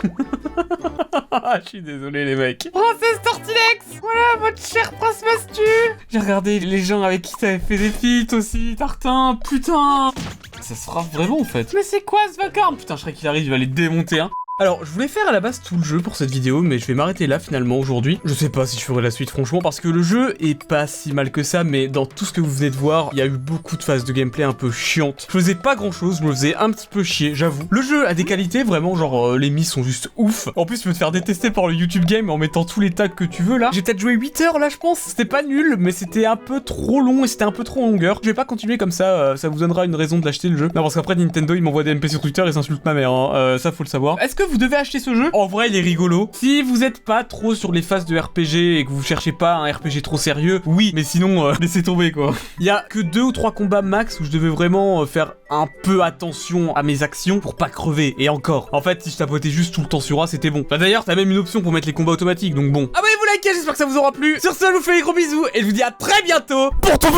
Je 1.64 1.68
suis 1.68 1.82
désolé, 1.82 2.24
les 2.24 2.36
mecs. 2.36 2.68
Princesse 2.72 3.20
Tortilex. 3.24 3.84
Voilà 4.00 4.36
votre 4.40 4.64
cher 4.64 4.92
prince 4.92 5.22
Mastu. 5.24 5.62
J'ai 6.10 6.18
regardé 6.18 6.60
les 6.60 6.78
gens 6.78 7.02
avec 7.02 7.22
qui 7.22 7.34
t'avais 7.36 7.58
fait 7.58 7.78
des 7.78 7.90
feats 7.90 8.36
aussi, 8.36 8.74
Tartin. 8.76 9.38
Putain. 9.48 10.12
Ça 10.60 10.74
se 10.74 10.84
frappe 10.84 11.12
vraiment 11.12 11.40
en 11.40 11.44
fait. 11.44 11.72
Mais 11.74 11.82
c'est 11.82 12.02
quoi 12.02 12.20
ce 12.32 12.36
vacarme? 12.40 12.76
Putain, 12.76 12.96
Shrek 12.96 13.20
il 13.22 13.28
arrive, 13.28 13.44
il 13.44 13.50
va 13.50 13.58
les 13.58 13.66
démonter, 13.66 14.20
hein. 14.20 14.30
Alors, 14.58 14.84
je 14.84 14.90
voulais 14.90 15.08
faire 15.08 15.26
à 15.26 15.32
la 15.32 15.40
base 15.40 15.62
tout 15.62 15.76
le 15.76 15.82
jeu 15.82 16.00
pour 16.00 16.14
cette 16.14 16.30
vidéo, 16.30 16.60
mais 16.60 16.78
je 16.78 16.84
vais 16.84 16.92
m'arrêter 16.92 17.26
là 17.26 17.38
finalement 17.38 17.78
aujourd'hui. 17.78 18.20
Je 18.22 18.34
sais 18.34 18.50
pas 18.50 18.66
si 18.66 18.78
je 18.78 18.84
ferai 18.84 19.00
la 19.00 19.10
suite 19.10 19.30
franchement, 19.30 19.60
parce 19.62 19.80
que 19.80 19.88
le 19.88 20.02
jeu 20.02 20.34
est 20.40 20.62
pas 20.62 20.86
si 20.86 21.14
mal 21.14 21.32
que 21.32 21.42
ça, 21.42 21.64
mais 21.64 21.88
dans 21.88 22.04
tout 22.04 22.26
ce 22.26 22.34
que 22.34 22.42
vous 22.42 22.50
venez 22.50 22.68
de 22.68 22.76
voir, 22.76 23.08
il 23.12 23.18
y 23.18 23.22
a 23.22 23.26
eu 23.26 23.30
beaucoup 23.30 23.78
de 23.78 23.82
phases 23.82 24.04
de 24.04 24.12
gameplay 24.12 24.44
un 24.44 24.52
peu 24.52 24.70
chiantes. 24.70 25.26
Je 25.26 25.32
faisais 25.32 25.54
pas 25.54 25.74
grand 25.74 25.90
chose, 25.90 26.18
je 26.20 26.26
me 26.26 26.32
faisais 26.32 26.54
un 26.54 26.70
petit 26.70 26.86
peu 26.86 27.02
chier, 27.02 27.34
j'avoue. 27.34 27.62
Le 27.70 27.80
jeu 27.80 28.06
a 28.06 28.12
des 28.12 28.24
qualités 28.24 28.62
vraiment, 28.62 28.94
genre 28.94 29.30
euh, 29.30 29.38
les 29.38 29.48
mises 29.48 29.70
sont 29.70 29.82
juste 29.82 30.10
ouf. 30.16 30.50
En 30.54 30.66
plus, 30.66 30.82
tu 30.82 30.88
peux 30.88 30.92
te 30.92 30.98
faire 30.98 31.12
détester 31.12 31.50
par 31.50 31.66
le 31.66 31.72
YouTube 31.72 32.04
Game 32.04 32.28
en 32.28 32.36
mettant 32.36 32.66
tous 32.66 32.80
les 32.80 32.90
tags 32.90 33.08
que 33.08 33.24
tu 33.24 33.42
veux 33.42 33.56
là. 33.56 33.70
J'ai 33.72 33.80
peut-être 33.80 34.00
joué 34.00 34.12
8 34.12 34.42
heures 34.42 34.58
là, 34.58 34.68
je 34.68 34.76
pense. 34.76 34.98
C'était 34.98 35.24
pas 35.24 35.42
nul, 35.42 35.76
mais 35.78 35.92
c'était 35.92 36.26
un 36.26 36.36
peu 36.36 36.60
trop 36.60 37.00
long 37.00 37.24
et 37.24 37.26
c'était 37.26 37.44
un 37.44 37.52
peu 37.52 37.64
trop 37.64 37.84
en 37.84 37.90
longueur. 37.90 38.20
Je 38.22 38.28
vais 38.28 38.34
pas 38.34 38.44
continuer 38.44 38.76
comme 38.76 38.92
ça, 38.92 39.06
euh, 39.12 39.36
ça 39.36 39.48
vous 39.48 39.60
donnera 39.60 39.86
une 39.86 39.94
raison 39.96 40.18
de 40.18 40.26
le 40.26 40.56
jeu. 40.58 40.68
Non, 40.74 40.82
parce 40.82 40.94
qu'après 40.94 41.14
Nintendo, 41.14 41.54
il 41.54 41.62
m'envoie 41.62 41.84
des 41.84 41.94
MP 41.94 42.06
sur 42.08 42.20
Twitter 42.20 42.44
et 42.46 42.52
s'insulte 42.52 42.84
ma 42.84 42.92
mère, 42.92 43.10
hein. 43.10 43.32
Euh, 43.34 43.56
ça 43.56 43.72
faut 43.72 43.82
le 43.82 43.88
savoir. 43.88 44.18
Vous 44.50 44.58
devez 44.58 44.76
acheter 44.76 44.98
ce 45.00 45.14
jeu 45.14 45.30
En 45.32 45.46
vrai, 45.46 45.68
il 45.68 45.76
est 45.76 45.80
rigolo. 45.80 46.30
Si 46.32 46.62
vous 46.62 46.84
êtes 46.84 47.04
pas 47.04 47.24
trop 47.24 47.54
sur 47.54 47.72
les 47.72 47.82
phases 47.82 48.04
de 48.04 48.18
RPG 48.18 48.78
et 48.78 48.84
que 48.84 48.90
vous 48.90 49.02
cherchez 49.02 49.32
pas 49.32 49.54
un 49.54 49.70
RPG 49.70 50.02
trop 50.02 50.16
sérieux, 50.16 50.60
oui, 50.66 50.92
mais 50.94 51.04
sinon, 51.04 51.46
euh, 51.46 51.54
laissez 51.60 51.82
tomber 51.82 52.12
quoi. 52.12 52.34
Il 52.58 52.66
y 52.66 52.70
a 52.70 52.84
que 52.88 53.00
deux 53.00 53.22
ou 53.22 53.32
trois 53.32 53.52
combats 53.52 53.82
max 53.82 54.20
où 54.20 54.24
je 54.24 54.30
devais 54.30 54.48
vraiment 54.48 55.02
euh, 55.02 55.06
faire 55.06 55.34
un 55.50 55.66
peu 55.82 56.02
attention 56.02 56.74
à 56.76 56.82
mes 56.82 57.02
actions 57.02 57.40
pour 57.40 57.56
pas 57.56 57.68
crever. 57.68 58.14
Et 58.18 58.28
encore, 58.28 58.68
en 58.72 58.80
fait, 58.80 59.02
si 59.02 59.10
je 59.10 59.16
tapotais 59.16 59.50
juste 59.50 59.74
tout 59.74 59.82
le 59.82 59.88
temps 59.88 60.00
sur 60.00 60.22
A, 60.22 60.26
c'était 60.26 60.50
bon. 60.50 60.64
Bah 60.68 60.78
d'ailleurs, 60.78 61.04
t'as 61.04 61.14
même 61.14 61.30
une 61.30 61.38
option 61.38 61.60
pour 61.60 61.72
mettre 61.72 61.86
les 61.86 61.92
combats 61.92 62.12
automatiques, 62.12 62.54
donc 62.54 62.72
bon. 62.72 62.90
Abonnez-vous, 62.94 63.34
likez, 63.34 63.54
j'espère 63.54 63.72
que 63.72 63.78
ça 63.78 63.86
vous 63.86 63.96
aura 63.96 64.12
plu. 64.12 64.38
Sur 64.40 64.52
ce, 64.52 64.66
je 64.66 64.76
vous 64.76 64.82
fais 64.82 64.96
des 64.96 65.02
gros 65.02 65.14
bisous 65.14 65.46
et 65.54 65.60
je 65.60 65.66
vous 65.66 65.72
dis 65.72 65.82
à 65.82 65.90
très 65.90 66.22
bientôt 66.22 66.70
pour 66.80 66.98
tout 66.98 67.08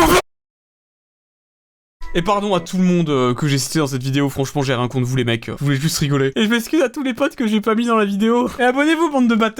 et 2.15 2.21
pardon 2.21 2.55
à 2.55 2.61
tout 2.61 2.77
le 2.77 2.83
monde 2.83 3.09
euh, 3.09 3.33
que 3.33 3.45
j'ai 3.45 3.57
cité 3.57 3.79
dans 3.79 3.87
cette 3.87 4.01
vidéo, 4.01 4.29
franchement 4.29 4.61
j'ai 4.61 4.73
rien 4.73 4.87
contre 4.87 5.05
vous 5.05 5.17
les 5.17 5.25
mecs, 5.25 5.47
je 5.47 5.63
voulais 5.63 5.75
juste 5.75 5.97
rigoler. 5.97 6.31
Et 6.37 6.45
je 6.45 6.49
m'excuse 6.49 6.81
à 6.81 6.87
tous 6.87 7.03
les 7.03 7.13
potes 7.13 7.35
que 7.35 7.45
j'ai 7.45 7.59
pas 7.59 7.75
mis 7.75 7.85
dans 7.85 7.97
la 7.97 8.05
vidéo. 8.05 8.49
Et 8.57 8.63
abonnez-vous 8.63 9.11
bande 9.11 9.27
de 9.27 9.35
bâtards 9.35 9.55